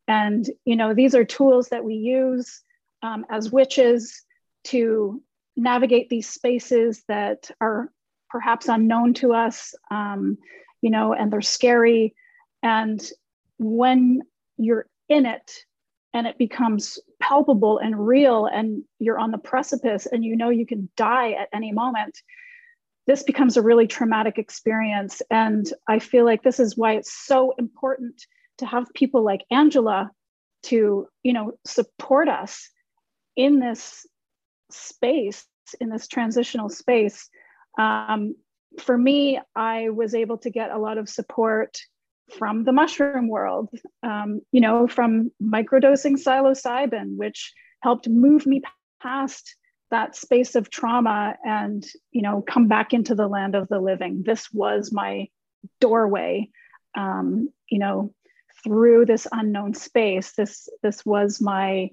[0.08, 2.62] And, you know, these are tools that we use
[3.02, 4.22] um, as witches
[4.66, 5.20] to
[5.56, 7.92] navigate these spaces that are
[8.30, 10.38] perhaps unknown to us, um,
[10.82, 12.14] you know, and they're scary.
[12.62, 13.02] And
[13.58, 14.22] when
[14.58, 15.52] you're in it,
[16.14, 20.66] and it becomes palpable and real and you're on the precipice and you know you
[20.66, 22.18] can die at any moment
[23.06, 25.22] this becomes a really traumatic experience.
[25.30, 28.22] And i feel like this is why it's so important
[28.60, 30.12] to have people like angela
[30.64, 32.70] to you know support us
[33.36, 34.06] in this
[34.72, 35.46] space
[35.80, 37.30] in this transitional space.
[37.78, 38.36] Um,
[38.80, 41.78] for me i was able to get a lot of support
[42.32, 43.70] from the mushroom world,
[44.02, 48.62] um, you know, from microdosing psilocybin, which helped move me
[49.02, 49.56] past
[49.92, 54.24] that space of trauma and, you know, come back into the land of the living.
[54.26, 55.28] This was my
[55.80, 56.50] doorway,
[56.96, 58.14] um, you know,
[58.64, 60.32] through this unknown space.
[60.34, 61.90] This this was my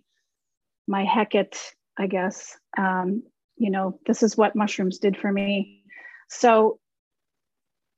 [0.87, 2.57] my Hecate, I guess.
[2.79, 3.25] Um,
[3.57, 5.85] you know, this is what mushrooms did for me.
[6.29, 6.79] So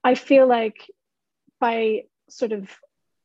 [0.03, 0.91] I feel like
[1.61, 2.03] by
[2.37, 2.69] sort of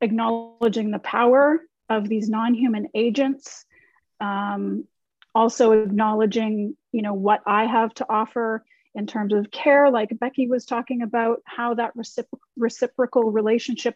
[0.00, 3.64] acknowledging the power of these non-human agents
[4.20, 4.84] um,
[5.34, 8.64] also acknowledging you know what i have to offer
[8.94, 13.94] in terms of care like becky was talking about how that recipro- reciprocal relationship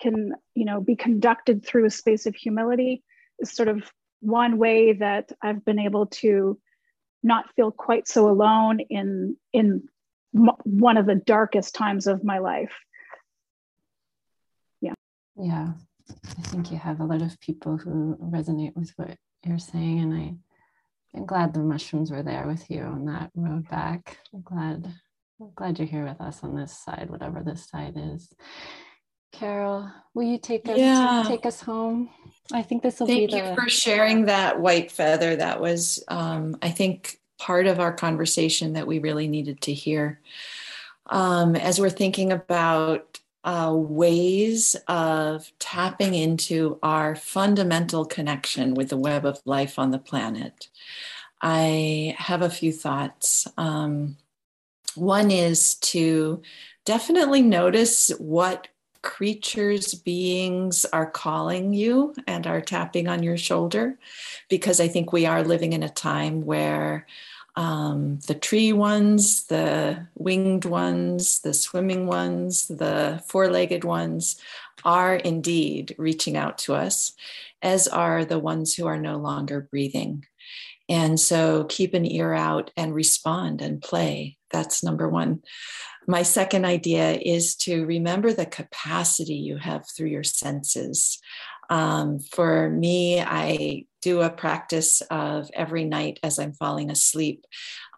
[0.00, 3.02] can you know be conducted through a space of humility
[3.40, 6.58] is sort of one way that i've been able to
[7.22, 9.88] not feel quite so alone in in
[10.32, 12.72] one of the darkest times of my life
[15.38, 15.72] yeah,
[16.38, 20.14] I think you have a lot of people who resonate with what you're saying, and
[20.14, 20.34] I,
[21.16, 24.18] I'm glad the mushrooms were there with you on that road back.
[24.34, 24.92] I'm glad
[25.40, 28.32] I'm glad you're here with us on this side, whatever this side is.
[29.32, 31.24] Carol, will you take us Yeah.
[31.28, 32.10] take us home?
[32.52, 35.36] I think this will Thank be Thank you for sharing that white feather.
[35.36, 40.20] That was, um, I think, part of our conversation that we really needed to hear.
[41.08, 48.98] Um, as we're thinking about uh, ways of tapping into our fundamental connection with the
[48.98, 50.68] web of life on the planet,
[51.40, 53.46] I have a few thoughts.
[53.56, 54.16] Um,
[54.96, 56.42] one is to
[56.84, 58.68] definitely notice what
[59.02, 63.96] creatures, beings are calling you and are tapping on your shoulder,
[64.48, 67.06] because I think we are living in a time where
[67.56, 74.36] um, the tree ones, the winged ones, the swimming ones, the four legged ones
[74.84, 77.12] are indeed reaching out to us,
[77.62, 80.26] as are the ones who are no longer breathing.
[80.88, 84.36] And so keep an ear out and respond and play.
[84.50, 85.42] That's number one.
[86.06, 91.18] My second idea is to remember the capacity you have through your senses.
[91.68, 97.44] Um, for me, I do a practice of every night as I'm falling asleep,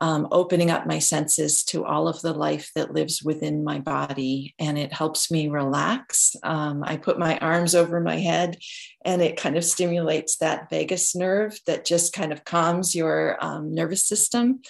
[0.01, 4.55] um, opening up my senses to all of the life that lives within my body.
[4.59, 6.37] And it helps me relax.
[6.43, 8.59] Um, I put my arms over my head
[9.05, 13.73] and it kind of stimulates that vagus nerve that just kind of calms your um,
[13.73, 14.61] nervous system.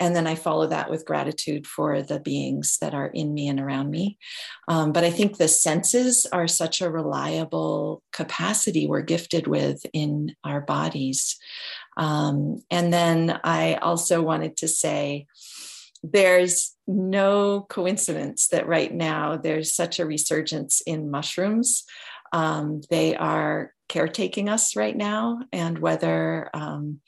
[0.00, 3.60] And then I follow that with gratitude for the beings that are in me and
[3.60, 4.18] around me.
[4.66, 10.34] Um, but I think the senses are such a reliable capacity we're gifted with in
[10.44, 11.38] our bodies.
[11.98, 15.26] Um, and then I also wanted to say,
[16.02, 21.84] there's no coincidence that right now there's such a resurgence in mushrooms.
[22.32, 27.00] Um, they are caretaking us right now, and whether um,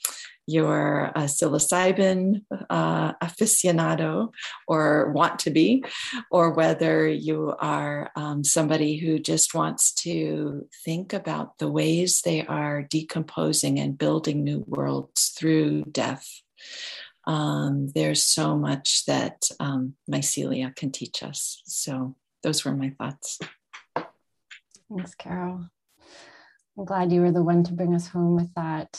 [0.51, 4.32] you're a psilocybin uh, aficionado
[4.66, 5.85] or want to be,
[6.31, 12.44] or whether you are um, somebody who just wants to think about the ways they
[12.47, 16.27] are decomposing and building new worlds through death.
[17.27, 21.62] Um, there's so much that um, mycelia can teach us.
[21.66, 23.39] So, those were my thoughts.
[24.89, 25.68] Thanks, Carol.
[26.78, 28.98] I'm glad you were the one to bring us home with that.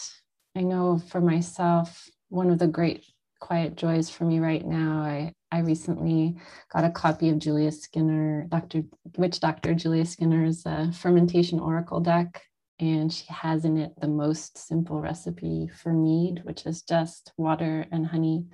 [0.56, 3.06] I know for myself, one of the great
[3.40, 6.36] quiet joys for me right now, I, I recently
[6.72, 8.84] got a copy of Julia Skinner, Dr.
[9.18, 9.74] Witch Dr.
[9.74, 12.42] Julia Skinner's uh, fermentation oracle deck.
[12.80, 17.86] And she has in it the most simple recipe for mead, which is just water
[17.92, 18.46] and honey.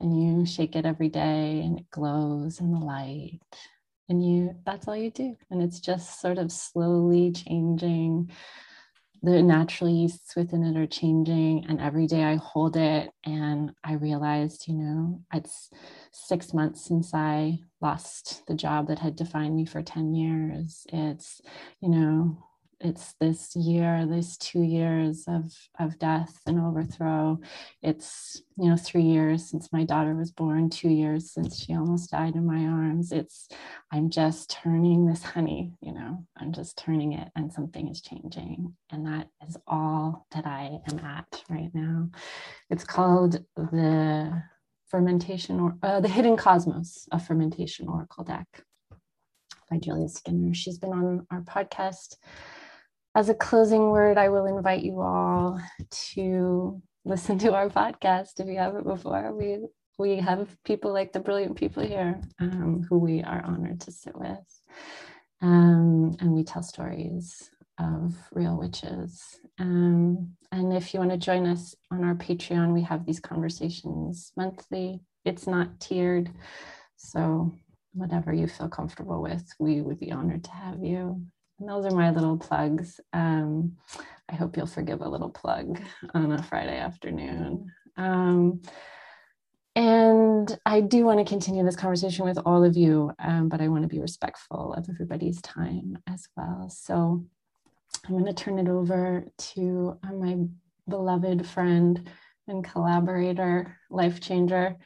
[0.00, 3.40] And you shake it every day and it glows in the light
[4.08, 8.30] and you that's all you do and it's just sort of slowly changing
[9.22, 13.94] the natural yeasts within it are changing and every day i hold it and i
[13.94, 15.70] realized you know it's
[16.12, 20.86] six months since i lost the job that had defined me for 10 years.
[20.92, 21.40] It's
[21.80, 22.38] you know
[22.80, 27.38] it's this year these two years of of death and overthrow.
[27.82, 32.10] It's you know three years since my daughter was born two years since she almost
[32.10, 33.12] died in my arms.
[33.12, 33.48] It's
[33.92, 38.74] i'm just turning this honey you know i'm just turning it and something is changing.
[38.90, 42.10] And that is all that i am at right now.
[42.68, 44.42] It's called the
[44.88, 48.46] fermentation or uh, the hidden cosmos of fermentation oracle deck
[49.70, 50.54] by julia skinner.
[50.54, 52.16] She's been on our podcast
[53.16, 55.58] as a closing word, I will invite you all
[56.12, 59.32] to listen to our podcast if you haven't before.
[59.34, 59.58] We
[59.98, 64.14] we have people like the brilliant people here um, who we are honored to sit
[64.14, 64.60] with,
[65.40, 69.40] um, and we tell stories of real witches.
[69.58, 74.32] Um, and if you want to join us on our Patreon, we have these conversations
[74.36, 75.00] monthly.
[75.24, 76.30] It's not tiered,
[76.96, 77.58] so
[77.94, 81.24] whatever you feel comfortable with, we would be honored to have you.
[81.58, 83.00] And those are my little plugs.
[83.12, 83.76] Um,
[84.28, 85.80] I hope you'll forgive a little plug
[86.14, 87.72] on a Friday afternoon.
[87.96, 88.62] Um,
[89.74, 93.68] and I do want to continue this conversation with all of you, um, but I
[93.68, 96.70] want to be respectful of everybody's time as well.
[96.70, 97.24] So
[98.06, 100.38] I'm going to turn it over to uh, my
[100.88, 102.08] beloved friend
[102.48, 104.76] and collaborator, life changer,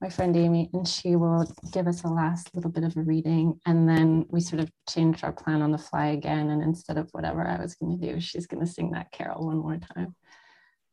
[0.00, 3.58] my friend Amy, and she will give us a last little bit of a reading.
[3.66, 6.50] And then we sort of changed our plan on the fly again.
[6.50, 9.46] And instead of whatever I was going to do, she's going to sing that carol
[9.46, 10.14] one more time.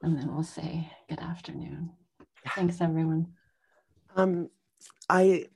[0.02, 1.92] And then we'll say good afternoon.
[2.56, 3.28] Thanks, everyone.
[4.16, 4.50] Um,
[5.10, 5.48] I,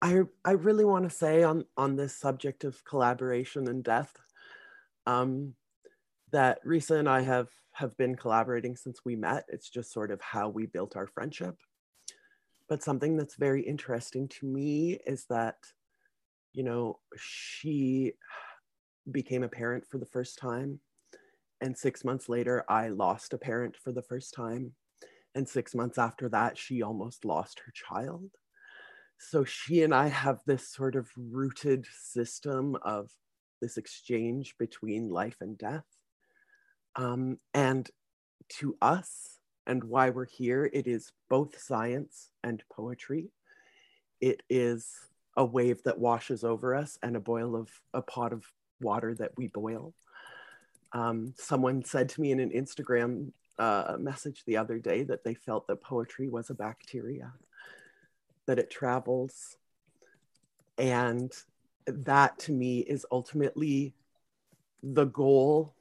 [0.00, 4.12] I, I really want to say on on this subject of collaboration and death,
[5.06, 5.54] um,
[6.32, 9.44] that Risa and I have have been collaborating since we met.
[9.48, 11.56] It's just sort of how we built our friendship.
[12.72, 15.56] But something that's very interesting to me is that,
[16.54, 18.14] you know, she
[19.10, 20.80] became a parent for the first time.
[21.60, 24.72] And six months later, I lost a parent for the first time.
[25.34, 28.30] And six months after that, she almost lost her child.
[29.18, 33.10] So she and I have this sort of rooted system of
[33.60, 35.84] this exchange between life and death.
[36.96, 37.86] Um, and
[38.60, 43.30] to us, and why we're here, it is both science and poetry.
[44.20, 44.94] It is
[45.36, 48.44] a wave that washes over us and a boil of a pot of
[48.80, 49.94] water that we boil.
[50.92, 55.34] Um, someone said to me in an Instagram uh, message the other day that they
[55.34, 57.32] felt that poetry was a bacteria,
[58.46, 59.56] that it travels.
[60.76, 61.32] And
[61.86, 63.94] that to me is ultimately
[64.82, 65.74] the goal,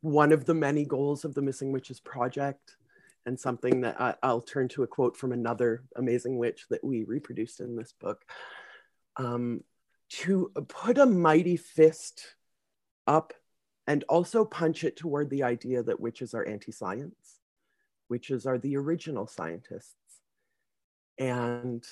[0.00, 2.76] one of the many goals of the Missing Witches Project,
[3.26, 7.04] and something that I, will turn to a quote from another amazing witch that we
[7.04, 8.22] reproduced in this book.
[9.16, 9.62] Um,
[10.10, 12.36] to put a mighty fist
[13.06, 13.32] up
[13.86, 17.40] and also punch it toward the idea that witches are anti science,
[18.08, 19.94] witches are the original scientists.
[21.18, 21.84] And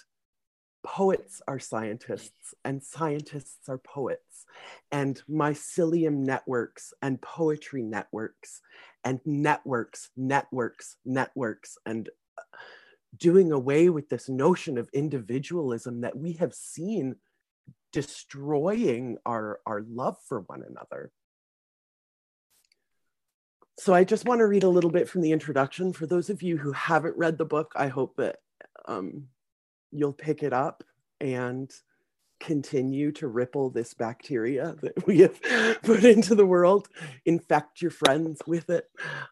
[0.85, 4.47] poets are scientists and scientists are poets
[4.91, 8.61] and mycelium networks and poetry networks
[9.05, 12.09] and networks networks networks and
[12.39, 12.57] uh,
[13.17, 17.17] doing away with this notion of individualism that we have seen
[17.93, 21.11] destroying our our love for one another.
[23.79, 25.93] So i just want to read a little bit from the introduction.
[25.93, 28.37] For those of you who haven't read the book i hope that
[28.87, 29.29] um,
[29.91, 30.83] you'll pick it up
[31.21, 31.71] and
[32.43, 35.41] continue to ripple this bacteria that we have
[35.83, 36.89] put into the world,
[37.25, 38.87] infect your friends with it,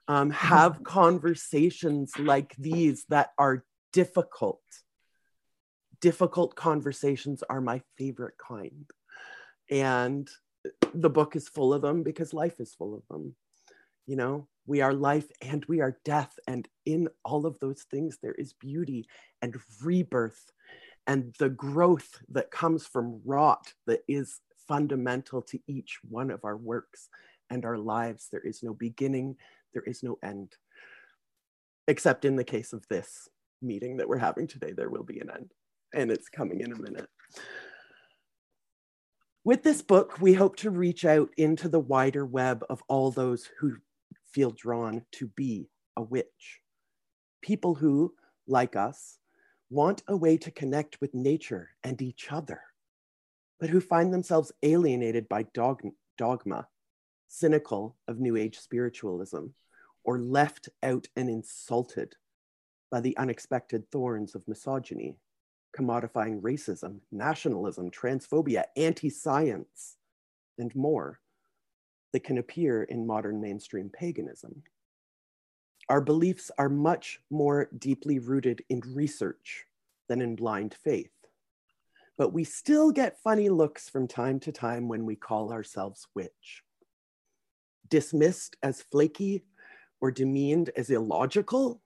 [0.08, 4.62] um, have conversations like these that are difficult.
[6.00, 8.88] Difficult conversations are my favorite kind.
[9.70, 10.28] And
[10.94, 13.34] the book is full of them because life is full of them.
[14.06, 16.38] You know, we are life and we are death.
[16.46, 19.08] And in all of those things, there is beauty
[19.42, 20.50] and rebirth
[21.06, 26.56] and the growth that comes from rot that is fundamental to each one of our
[26.56, 27.08] works
[27.50, 28.28] and our lives.
[28.30, 29.36] There is no beginning,
[29.74, 30.54] there is no end.
[31.88, 33.28] Except in the case of this
[33.60, 35.52] meeting that we're having today, there will be an end,
[35.92, 37.08] and it's coming in a minute.
[39.42, 43.48] With this book, we hope to reach out into the wider web of all those
[43.58, 43.76] who
[44.32, 46.60] feel drawn to be a witch.
[47.42, 48.14] People who,
[48.46, 49.18] like us,
[49.70, 52.60] want a way to connect with nature and each other,
[53.60, 56.66] but who find themselves alienated by dogma,
[57.28, 59.46] cynical of New Age spiritualism,
[60.02, 62.14] or left out and insulted
[62.90, 65.16] by the unexpected thorns of misogyny,
[65.76, 69.96] commodifying racism, nationalism, transphobia, anti science,
[70.58, 71.20] and more
[72.12, 74.64] that can appear in modern mainstream paganism.
[75.90, 79.66] Our beliefs are much more deeply rooted in research
[80.08, 81.10] than in blind faith.
[82.16, 86.62] But we still get funny looks from time to time when we call ourselves witch.
[87.88, 89.42] Dismissed as flaky
[90.00, 91.82] or demeaned as illogical,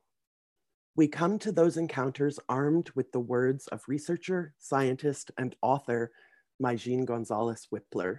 [0.96, 6.12] we come to those encounters armed with the words of researcher, scientist, and author
[6.62, 8.18] Migene Gonzalez Wippler,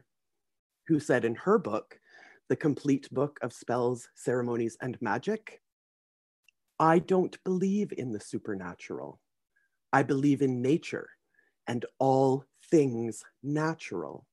[0.88, 2.00] who said in her book,
[2.50, 5.62] The Complete Book of Spells, Ceremonies, and Magic,
[6.80, 9.20] I don't believe in the supernatural.
[9.94, 11.10] I believe in nature
[11.68, 14.26] and all things natural.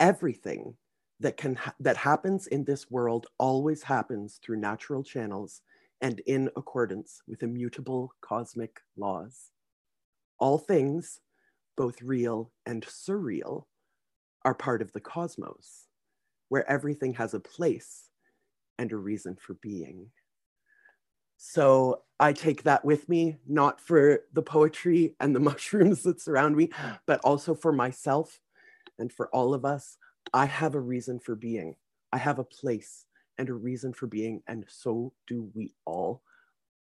[0.00, 0.76] Everything
[1.20, 5.62] that can ha- that happens in this world always happens through natural channels
[6.00, 9.50] and in accordance with immutable cosmic laws.
[10.38, 11.20] All things,
[11.76, 13.66] both real and surreal,
[14.44, 15.86] are part of the cosmos,
[16.48, 18.10] where everything has a place
[18.78, 20.10] and a reason for being.
[21.36, 26.56] So I take that with me, not for the poetry and the mushrooms that surround
[26.56, 26.70] me,
[27.06, 28.40] but also for myself
[28.98, 29.96] and for all of us.
[30.32, 31.76] I have a reason for being.
[32.12, 33.06] I have a place
[33.36, 36.22] and a reason for being, and so do we all.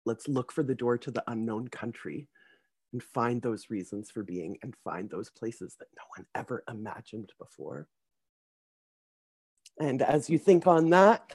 [0.06, 2.28] Let's look for the door to the unknown country
[2.92, 7.32] and find those reasons for being and find those places that no one ever imagined
[7.38, 7.86] before.
[9.78, 11.34] And as you think on that,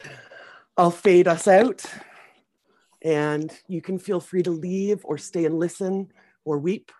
[0.75, 1.85] I'll fade us out.
[3.03, 6.11] And you can feel free to leave or stay and listen
[6.45, 6.91] or weep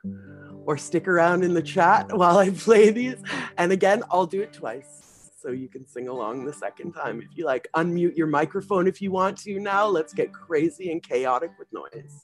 [0.66, 2.18] or stick around in the chat mm.
[2.18, 3.22] while I play these.
[3.58, 5.32] And again, I'll do it twice.
[5.42, 7.68] So you can sing along the second time if you like.
[7.76, 9.86] Unmute your microphone if you want to now.
[9.86, 12.24] Let's get crazy and chaotic with noise.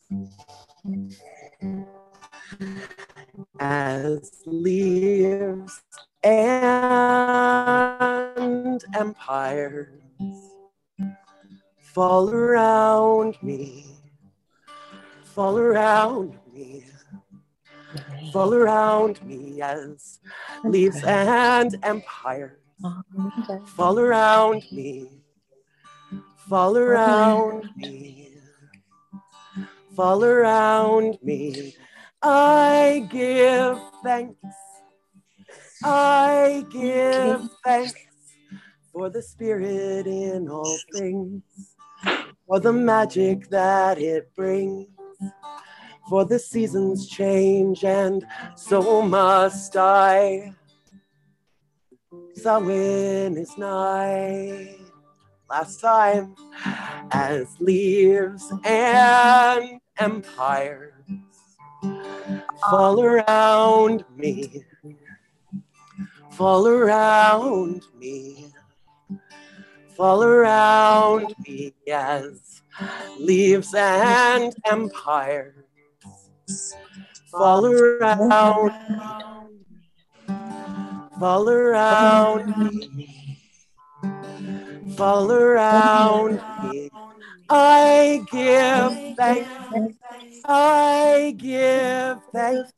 [3.60, 5.82] as leaves
[6.24, 6.80] and
[8.96, 10.49] empires
[11.94, 13.84] fall around me,
[15.24, 16.86] fall around me,
[18.32, 20.20] fall around me as
[20.64, 22.60] leaves and empires.
[23.66, 25.10] Fall around me,
[26.36, 28.34] fall around me,
[29.96, 31.76] fall around me.
[32.22, 34.56] I give thanks,
[35.84, 38.00] I give thanks
[38.92, 41.44] for the spirit in all things,
[42.50, 44.88] for the magic that it brings.
[46.10, 50.56] For the seasons change, and so must I.
[52.34, 54.78] Samhain is nigh.
[55.48, 56.34] Last time,
[57.12, 60.94] as leaves and empires
[62.72, 64.64] fall around me,
[66.32, 68.52] fall around me,
[70.00, 72.64] fall around me as
[73.20, 75.54] leaves and empires
[77.38, 78.72] fall around
[81.20, 83.38] fall around me,
[84.96, 86.92] fall around me.
[87.50, 89.52] I give thanks,
[90.46, 92.72] I give thanks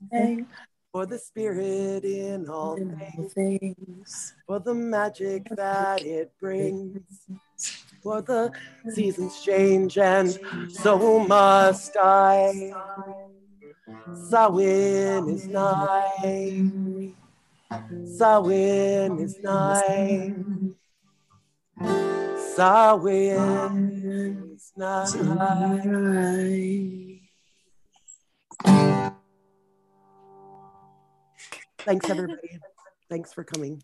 [0.91, 2.77] for the spirit in all
[3.33, 6.99] things, for the magic that it brings.
[8.01, 8.51] For the
[8.89, 10.39] seasons change, and
[10.69, 12.73] so must I.
[14.27, 17.11] Samhain is nigh.
[18.17, 20.33] Samhain is nigh.
[22.55, 23.77] Samhain
[24.55, 26.41] is nigh.
[31.85, 32.59] Thanks, everybody.
[33.09, 33.81] Thanks for coming.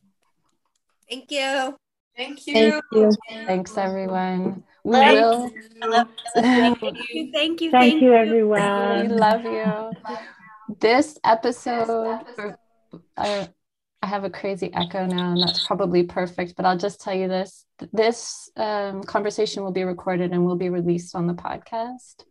[1.09, 1.75] Thank you.
[2.15, 2.53] Thank you.
[2.53, 3.11] Thank you.
[3.45, 4.63] Thanks, everyone.
[4.83, 5.51] We Thank will.
[6.33, 7.31] Thank you.
[7.33, 7.71] Thank you.
[7.71, 9.91] Thank you, We love you.
[10.79, 12.21] This episode,
[13.15, 13.49] I,
[14.01, 17.27] I have a crazy echo now, and that's probably perfect, but I'll just tell you
[17.27, 17.65] this.
[17.93, 22.23] This um, conversation will be recorded and will be released on the podcast.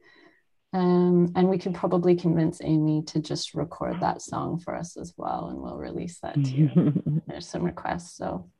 [0.76, 5.14] Um, and we could probably convince Amy to just record that song for us as
[5.16, 7.22] well, and we'll release that to you.
[7.26, 8.14] There's some requests.
[8.14, 8.50] So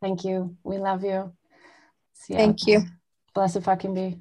[0.00, 0.56] thank you.
[0.64, 1.34] We love you.
[2.14, 2.32] See.
[2.32, 2.80] Thank you.
[3.34, 4.16] bless Blessed fucking be.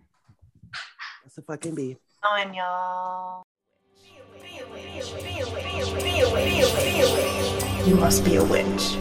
[1.24, 1.96] That's a fucking bee.
[2.22, 3.44] On y'all.
[7.88, 8.98] You must be a witch.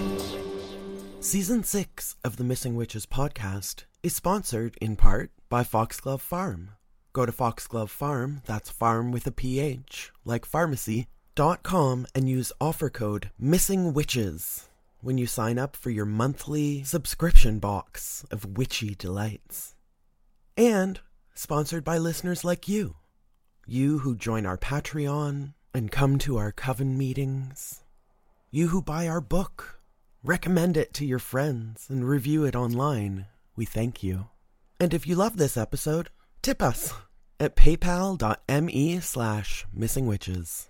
[1.18, 6.77] Season 6 of the Missing Witches podcast is sponsored in part by Foxglove Pharm.
[7.12, 12.52] Go to Foxglove Pharm, that's farm with a PH, like pharmacy, dot com and use
[12.60, 14.68] offer code Missing Witches
[15.00, 19.74] when you sign up for your monthly subscription box of witchy delights.
[20.56, 21.00] And
[21.34, 22.96] sponsored by listeners like you.
[23.66, 27.84] You who join our Patreon and come to our coven meetings.
[28.50, 29.80] You who buy our book,
[30.24, 33.26] recommend it to your friends, and review it online.
[33.54, 34.28] We thank you.
[34.80, 36.10] And if you love this episode,
[36.42, 36.92] tip us
[37.40, 40.66] at paypal.me slash missingwitches.